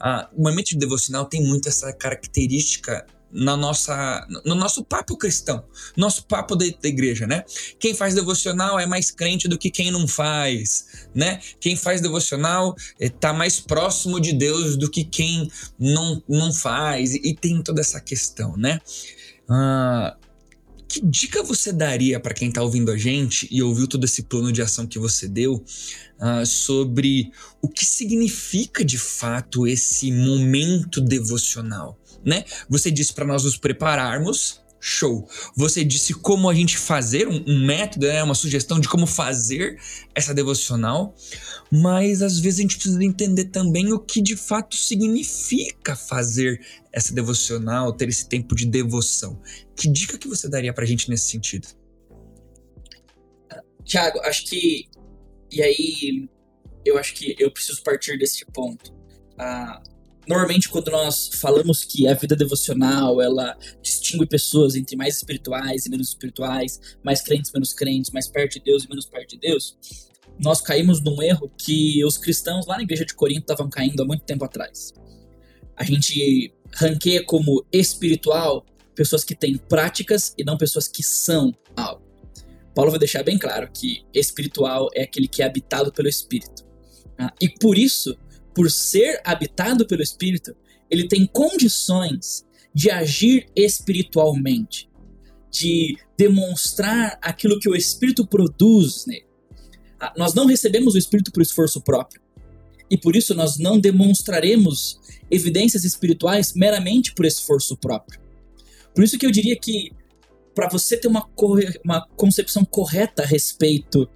Ah, 0.00 0.28
o 0.36 0.42
momento 0.42 0.70
de 0.70 0.76
devocional 0.76 1.24
tem 1.24 1.40
muito 1.40 1.68
essa 1.68 1.92
característica 1.92 3.06
na 3.36 3.56
nossa, 3.56 4.26
no 4.44 4.54
nosso 4.54 4.82
papo 4.82 5.16
cristão, 5.16 5.62
nosso 5.96 6.24
papo 6.24 6.56
da, 6.56 6.64
da, 6.64 6.88
igreja, 6.88 7.26
né? 7.26 7.44
Quem 7.78 7.94
faz 7.94 8.14
devocional 8.14 8.80
é 8.80 8.86
mais 8.86 9.10
crente 9.10 9.46
do 9.46 9.58
que 9.58 9.70
quem 9.70 9.90
não 9.90 10.08
faz, 10.08 10.86
né? 11.14 11.40
Quem 11.60 11.76
faz 11.76 12.00
devocional 12.00 12.74
está 12.98 13.30
eh, 13.30 13.32
mais 13.32 13.60
próximo 13.60 14.18
de 14.18 14.32
Deus 14.32 14.76
do 14.76 14.90
que 14.90 15.04
quem 15.04 15.50
não, 15.78 16.22
não 16.26 16.52
faz, 16.52 17.14
e, 17.14 17.20
e 17.24 17.34
tem 17.34 17.62
toda 17.62 17.80
essa 17.80 18.00
questão, 18.00 18.56
né? 18.56 18.80
Ah, 19.48 20.16
que 20.88 21.00
dica 21.04 21.42
você 21.42 21.72
daria 21.72 22.18
para 22.18 22.32
quem 22.32 22.48
está 22.48 22.62
ouvindo 22.62 22.90
a 22.90 22.96
gente 22.96 23.46
e 23.50 23.62
ouviu 23.62 23.86
todo 23.86 24.04
esse 24.04 24.22
plano 24.22 24.52
de 24.52 24.62
ação 24.62 24.86
que 24.86 24.98
você 24.98 25.28
deu 25.28 25.56
uh, 25.56 26.46
sobre 26.46 27.30
o 27.60 27.68
que 27.68 27.84
significa 27.84 28.84
de 28.84 28.96
fato 28.96 29.66
esse 29.66 30.12
momento 30.12 31.00
devocional? 31.00 31.98
Né? 32.24 32.44
Você 32.68 32.90
disse 32.90 33.12
para 33.12 33.26
nós 33.26 33.44
nos 33.44 33.56
prepararmos, 33.56 34.60
show. 34.80 35.28
Você 35.56 35.84
disse 35.84 36.14
como 36.14 36.48
a 36.48 36.54
gente 36.54 36.78
fazer, 36.78 37.26
um, 37.26 37.42
um 37.46 37.66
método, 37.66 38.06
né? 38.06 38.22
uma 38.22 38.34
sugestão 38.34 38.78
de 38.78 38.88
como 38.88 39.06
fazer 39.06 39.80
essa 40.14 40.32
devocional, 40.32 41.14
mas 41.70 42.22
às 42.22 42.38
vezes 42.38 42.60
a 42.60 42.62
gente 42.62 42.76
precisa 42.76 43.02
entender 43.02 43.46
também 43.46 43.92
o 43.92 43.98
que 43.98 44.20
de 44.20 44.36
fato 44.36 44.76
significa 44.76 45.96
fazer 45.96 46.60
essa 46.92 47.12
devocional, 47.12 47.92
ter 47.92 48.08
esse 48.08 48.28
tempo 48.28 48.54
de 48.54 48.66
devoção. 48.66 49.40
Que 49.74 49.88
dica 49.88 50.16
que 50.16 50.28
você 50.28 50.48
daria 50.48 50.72
para 50.72 50.84
a 50.84 50.86
gente 50.86 51.10
nesse 51.10 51.30
sentido? 51.30 51.68
Tiago, 53.84 54.20
acho 54.20 54.44
que. 54.46 54.88
E 55.50 55.62
aí, 55.62 56.28
eu 56.84 56.98
acho 56.98 57.14
que 57.14 57.36
eu 57.38 57.50
preciso 57.50 57.82
partir 57.82 58.18
desse 58.18 58.44
ponto. 58.46 58.94
Ah, 59.38 59.80
normalmente 60.28 60.68
quando 60.68 60.90
nós 60.90 61.30
falamos 61.34 61.84
que 61.84 62.08
a 62.08 62.14
vida 62.14 62.34
devocional 62.34 63.20
ela 63.20 63.56
distingue 63.82 64.26
pessoas 64.26 64.74
entre 64.74 64.96
mais 64.96 65.16
espirituais 65.16 65.86
e 65.86 65.90
menos 65.90 66.08
espirituais, 66.08 66.80
mais 67.04 67.22
crentes, 67.22 67.52
menos 67.52 67.72
crentes, 67.72 68.10
mais 68.10 68.28
perto 68.28 68.54
de 68.54 68.60
Deus 68.60 68.84
e 68.84 68.88
menos 68.88 69.06
perto 69.06 69.30
de 69.30 69.38
Deus, 69.38 69.76
nós 70.38 70.60
caímos 70.60 71.00
num 71.00 71.22
erro 71.22 71.50
que 71.56 72.04
os 72.04 72.18
cristãos 72.18 72.66
lá 72.66 72.76
na 72.76 72.82
igreja 72.82 73.04
de 73.04 73.14
Corinto 73.14 73.40
estavam 73.40 73.68
caindo 73.70 74.02
há 74.02 74.06
muito 74.06 74.24
tempo 74.24 74.44
atrás. 74.44 74.92
A 75.76 75.84
gente 75.84 76.52
ranqueia 76.74 77.24
como 77.24 77.64
espiritual 77.72 78.64
pessoas 78.94 79.24
que 79.24 79.34
têm 79.34 79.56
práticas 79.56 80.34
e 80.36 80.44
não 80.44 80.56
pessoas 80.56 80.88
que 80.88 81.02
são 81.02 81.52
algo. 81.76 82.04
Paulo 82.74 82.90
vai 82.90 82.98
deixar 82.98 83.22
bem 83.22 83.38
claro 83.38 83.70
que 83.72 84.04
espiritual 84.12 84.88
é 84.94 85.02
aquele 85.02 85.28
que 85.28 85.42
é 85.42 85.46
habitado 85.46 85.92
pelo 85.92 86.08
Espírito. 86.08 86.64
Tá? 87.16 87.32
E 87.40 87.48
por 87.48 87.78
isso, 87.78 88.16
por 88.56 88.70
ser 88.70 89.20
habitado 89.22 89.86
pelo 89.86 90.02
Espírito, 90.02 90.56
ele 90.90 91.06
tem 91.06 91.26
condições 91.26 92.42
de 92.72 92.90
agir 92.90 93.48
espiritualmente, 93.54 94.88
de 95.50 95.98
demonstrar 96.16 97.18
aquilo 97.20 97.60
que 97.60 97.68
o 97.68 97.76
Espírito 97.76 98.26
produz 98.26 99.04
nele. 99.06 99.26
Ah, 100.00 100.14
nós 100.16 100.32
não 100.32 100.46
recebemos 100.46 100.94
o 100.94 100.98
Espírito 100.98 101.30
por 101.30 101.42
esforço 101.42 101.82
próprio. 101.82 102.22
E 102.90 102.96
por 102.96 103.14
isso 103.14 103.34
nós 103.34 103.58
não 103.58 103.78
demonstraremos 103.78 105.00
evidências 105.30 105.84
espirituais 105.84 106.54
meramente 106.54 107.12
por 107.12 107.26
esforço 107.26 107.76
próprio. 107.76 108.18
Por 108.94 109.04
isso 109.04 109.18
que 109.18 109.26
eu 109.26 109.30
diria 109.30 109.56
que 109.56 109.90
para 110.54 110.68
você 110.68 110.96
ter 110.96 111.08
uma, 111.08 111.28
uma 111.84 112.06
concepção 112.16 112.64
correta 112.64 113.22
a 113.22 113.26
respeito 113.26 114.08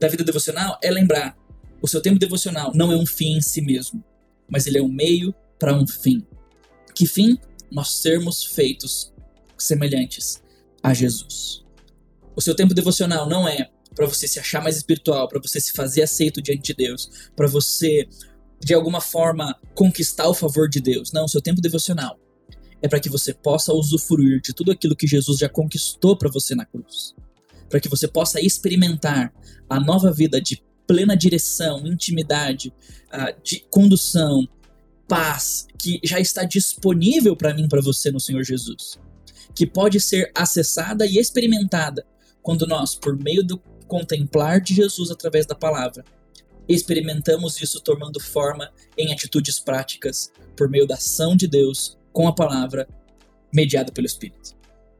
da 0.00 0.08
vida 0.08 0.24
devocional 0.24 0.76
é 0.82 0.90
lembrar 0.90 1.36
o 1.84 1.86
seu 1.86 2.00
tempo 2.00 2.18
devocional 2.18 2.72
não 2.74 2.90
é 2.90 2.96
um 2.96 3.04
fim 3.04 3.36
em 3.36 3.42
si 3.42 3.60
mesmo, 3.60 4.02
mas 4.48 4.66
ele 4.66 4.78
é 4.78 4.82
um 4.82 4.88
meio 4.88 5.34
para 5.58 5.74
um 5.74 5.86
fim. 5.86 6.26
Que 6.94 7.06
fim? 7.06 7.38
Nós 7.70 7.96
sermos 7.96 8.42
feitos 8.42 9.12
semelhantes 9.58 10.42
a 10.82 10.94
Jesus. 10.94 11.62
O 12.34 12.40
seu 12.40 12.54
tempo 12.56 12.72
devocional 12.72 13.28
não 13.28 13.46
é 13.46 13.68
para 13.94 14.06
você 14.06 14.26
se 14.26 14.40
achar 14.40 14.62
mais 14.62 14.78
espiritual, 14.78 15.28
para 15.28 15.38
você 15.38 15.60
se 15.60 15.74
fazer 15.74 16.04
aceito 16.04 16.40
diante 16.40 16.62
de 16.62 16.72
Deus, 16.72 17.28
para 17.36 17.46
você 17.46 18.08
de 18.58 18.72
alguma 18.72 19.02
forma 19.02 19.54
conquistar 19.74 20.26
o 20.26 20.32
favor 20.32 20.70
de 20.70 20.80
Deus. 20.80 21.12
Não, 21.12 21.28
seu 21.28 21.42
tempo 21.42 21.60
devocional 21.60 22.18
é 22.80 22.88
para 22.88 22.98
que 22.98 23.10
você 23.10 23.34
possa 23.34 23.74
usufruir 23.74 24.40
de 24.40 24.54
tudo 24.54 24.72
aquilo 24.72 24.96
que 24.96 25.06
Jesus 25.06 25.38
já 25.38 25.50
conquistou 25.50 26.16
para 26.16 26.30
você 26.30 26.54
na 26.54 26.64
cruz. 26.64 27.14
Para 27.68 27.78
que 27.78 27.90
você 27.90 28.08
possa 28.08 28.40
experimentar 28.40 29.34
a 29.68 29.78
nova 29.78 30.10
vida 30.10 30.40
de 30.40 30.64
plena 30.86 31.16
direção, 31.16 31.86
intimidade, 31.86 32.72
uh, 33.12 33.34
de 33.42 33.64
condução, 33.70 34.48
paz, 35.08 35.66
que 35.78 36.00
já 36.02 36.18
está 36.18 36.44
disponível 36.44 37.36
para 37.36 37.54
mim, 37.54 37.68
para 37.68 37.80
você 37.80 38.10
no 38.10 38.20
Senhor 38.20 38.42
Jesus. 38.42 38.98
Que 39.54 39.66
pode 39.66 40.00
ser 40.00 40.30
acessada 40.34 41.06
e 41.06 41.18
experimentada 41.18 42.04
quando 42.42 42.66
nós, 42.66 42.94
por 42.94 43.16
meio 43.16 43.42
do 43.42 43.58
contemplar 43.86 44.60
de 44.60 44.74
Jesus 44.74 45.10
através 45.10 45.46
da 45.46 45.54
palavra, 45.54 46.04
experimentamos 46.68 47.60
isso 47.60 47.80
tomando 47.80 48.18
forma 48.20 48.70
em 48.96 49.12
atitudes 49.12 49.60
práticas 49.60 50.32
por 50.56 50.68
meio 50.68 50.86
da 50.86 50.94
ação 50.94 51.36
de 51.36 51.46
Deus 51.46 51.98
com 52.12 52.26
a 52.26 52.34
palavra 52.34 52.88
mediada 53.52 53.92
pelo 53.92 54.06
Espírito. 54.06 54.52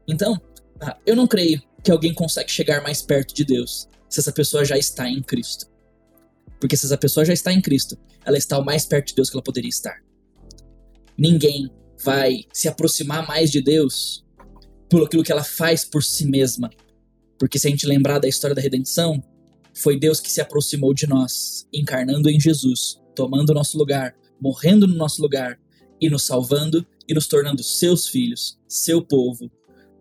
Então, 0.07 0.39
ah, 0.79 0.97
eu 1.05 1.15
não 1.15 1.27
creio 1.27 1.61
que 1.83 1.91
alguém 1.91 2.13
consegue 2.13 2.51
chegar 2.51 2.81
mais 2.81 3.01
perto 3.01 3.33
de 3.33 3.43
Deus 3.43 3.87
se 4.09 4.19
essa 4.19 4.31
pessoa 4.31 4.63
já 4.63 4.77
está 4.77 5.09
em 5.09 5.21
Cristo. 5.21 5.67
Porque 6.65 6.75
se 6.75 6.87
essa 6.87 6.97
pessoa 6.97 7.23
já 7.23 7.31
está 7.31 7.53
em 7.53 7.61
Cristo, 7.61 7.95
ela 8.25 8.39
está 8.39 8.57
o 8.57 8.65
mais 8.65 8.87
perto 8.87 9.09
de 9.09 9.13
Deus 9.13 9.29
que 9.29 9.35
ela 9.35 9.43
poderia 9.43 9.69
estar. 9.69 10.03
Ninguém 11.15 11.69
vai 12.03 12.39
se 12.51 12.67
aproximar 12.67 13.27
mais 13.27 13.51
de 13.51 13.61
Deus 13.61 14.25
por 14.89 15.03
aquilo 15.03 15.21
que 15.21 15.31
ela 15.31 15.43
faz 15.43 15.85
por 15.85 16.03
si 16.03 16.25
mesma, 16.25 16.71
porque 17.37 17.59
se 17.59 17.67
a 17.67 17.69
gente 17.69 17.85
lembrar 17.85 18.17
da 18.17 18.27
história 18.27 18.55
da 18.55 18.63
redenção, 18.63 19.23
foi 19.75 19.99
Deus 19.99 20.19
que 20.19 20.31
se 20.31 20.41
aproximou 20.41 20.91
de 20.91 21.05
nós, 21.05 21.67
encarnando 21.71 22.31
em 22.31 22.39
Jesus, 22.39 22.99
tomando 23.15 23.51
o 23.51 23.53
nosso 23.53 23.77
lugar, 23.77 24.15
morrendo 24.41 24.87
no 24.87 24.95
nosso 24.95 25.21
lugar 25.21 25.59
e 26.01 26.09
nos 26.09 26.23
salvando 26.23 26.83
e 27.07 27.13
nos 27.13 27.27
tornando 27.27 27.61
seus 27.61 28.07
filhos, 28.07 28.57
seu 28.67 29.05
povo, 29.05 29.51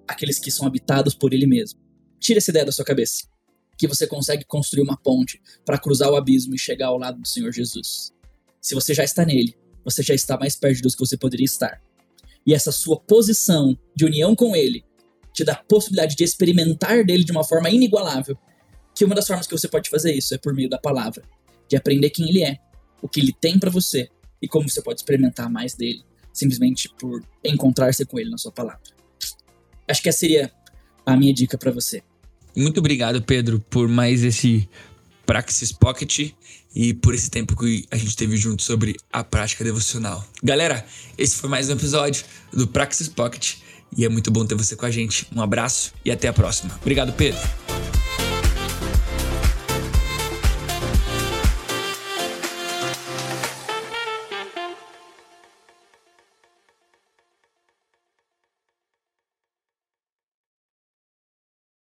aqueles 0.08 0.38
que 0.38 0.50
são 0.50 0.66
habitados 0.66 1.14
por 1.14 1.34
Ele 1.34 1.46
mesmo. 1.46 1.78
Tira 2.18 2.38
essa 2.38 2.50
ideia 2.50 2.64
da 2.64 2.72
sua 2.72 2.86
cabeça, 2.86 3.26
que 3.76 3.88
você 3.88 4.06
consegue 4.06 4.44
construir 4.44 4.82
uma 4.82 4.96
ponte 4.96 5.40
para 5.64 5.78
cruzar 5.78 6.10
o 6.10 6.16
abismo 6.16 6.54
e 6.54 6.58
chegar 6.58 6.88
ao 6.88 6.98
lado 6.98 7.20
do 7.20 7.26
Senhor 7.26 7.52
Jesus. 7.52 8.12
Se 8.60 8.74
você 8.74 8.94
já 8.94 9.04
está 9.04 9.24
nele, 9.24 9.56
você 9.84 10.02
já 10.02 10.14
está 10.14 10.38
mais 10.38 10.56
perto 10.56 10.76
de 10.76 10.82
Deus 10.82 10.94
que 10.94 11.04
você 11.04 11.16
poderia 11.16 11.44
estar. 11.44 11.82
E 12.46 12.54
essa 12.54 12.72
sua 12.72 12.98
posição 13.00 13.78
de 13.94 14.04
união 14.04 14.34
com 14.34 14.54
Ele 14.54 14.84
te 15.32 15.44
dá 15.44 15.54
a 15.54 15.64
possibilidade 15.64 16.14
de 16.14 16.24
experimentar 16.24 17.04
dele 17.04 17.24
de 17.24 17.32
uma 17.32 17.44
forma 17.44 17.68
inigualável. 17.68 18.38
Que 18.94 19.04
uma 19.04 19.14
das 19.14 19.26
formas 19.26 19.46
que 19.46 19.56
você 19.56 19.66
pode 19.66 19.90
fazer 19.90 20.14
isso 20.14 20.34
é 20.34 20.38
por 20.38 20.54
meio 20.54 20.68
da 20.68 20.78
palavra, 20.78 21.24
de 21.68 21.76
aprender 21.76 22.10
quem 22.10 22.28
ele 22.28 22.44
é, 22.44 22.58
o 23.02 23.08
que 23.08 23.20
ele 23.20 23.32
tem 23.32 23.58
para 23.58 23.70
você 23.70 24.08
e 24.40 24.46
como 24.46 24.68
você 24.68 24.80
pode 24.80 25.00
experimentar 25.00 25.50
mais 25.50 25.74
dele, 25.74 26.04
simplesmente 26.32 26.88
por 26.98 27.26
encontrar-se 27.44 28.06
com 28.06 28.18
ele 28.18 28.30
na 28.30 28.38
sua 28.38 28.52
palavra. 28.52 28.94
Acho 29.88 30.02
que 30.02 30.08
essa 30.08 30.20
seria 30.20 30.52
a 31.04 31.16
minha 31.16 31.34
dica 31.34 31.58
para 31.58 31.72
você. 31.72 32.02
Muito 32.56 32.78
obrigado, 32.78 33.20
Pedro, 33.22 33.58
por 33.70 33.88
mais 33.88 34.22
esse 34.22 34.68
Praxis 35.26 35.72
Pocket 35.72 36.30
e 36.74 36.94
por 36.94 37.14
esse 37.14 37.30
tempo 37.30 37.56
que 37.56 37.86
a 37.90 37.96
gente 37.96 38.16
teve 38.16 38.36
junto 38.36 38.62
sobre 38.62 38.96
a 39.12 39.24
prática 39.24 39.64
devocional. 39.64 40.24
Galera, 40.42 40.84
esse 41.16 41.36
foi 41.36 41.48
mais 41.48 41.68
um 41.68 41.72
episódio 41.72 42.24
do 42.52 42.66
Praxis 42.66 43.08
Pocket. 43.08 43.56
E 43.96 44.04
é 44.04 44.08
muito 44.08 44.30
bom 44.30 44.44
ter 44.44 44.56
você 44.56 44.74
com 44.74 44.86
a 44.86 44.90
gente. 44.90 45.26
Um 45.34 45.40
abraço 45.40 45.92
e 46.04 46.10
até 46.10 46.26
a 46.26 46.32
próxima. 46.32 46.76
Obrigado, 46.82 47.12
Pedro. 47.12 47.63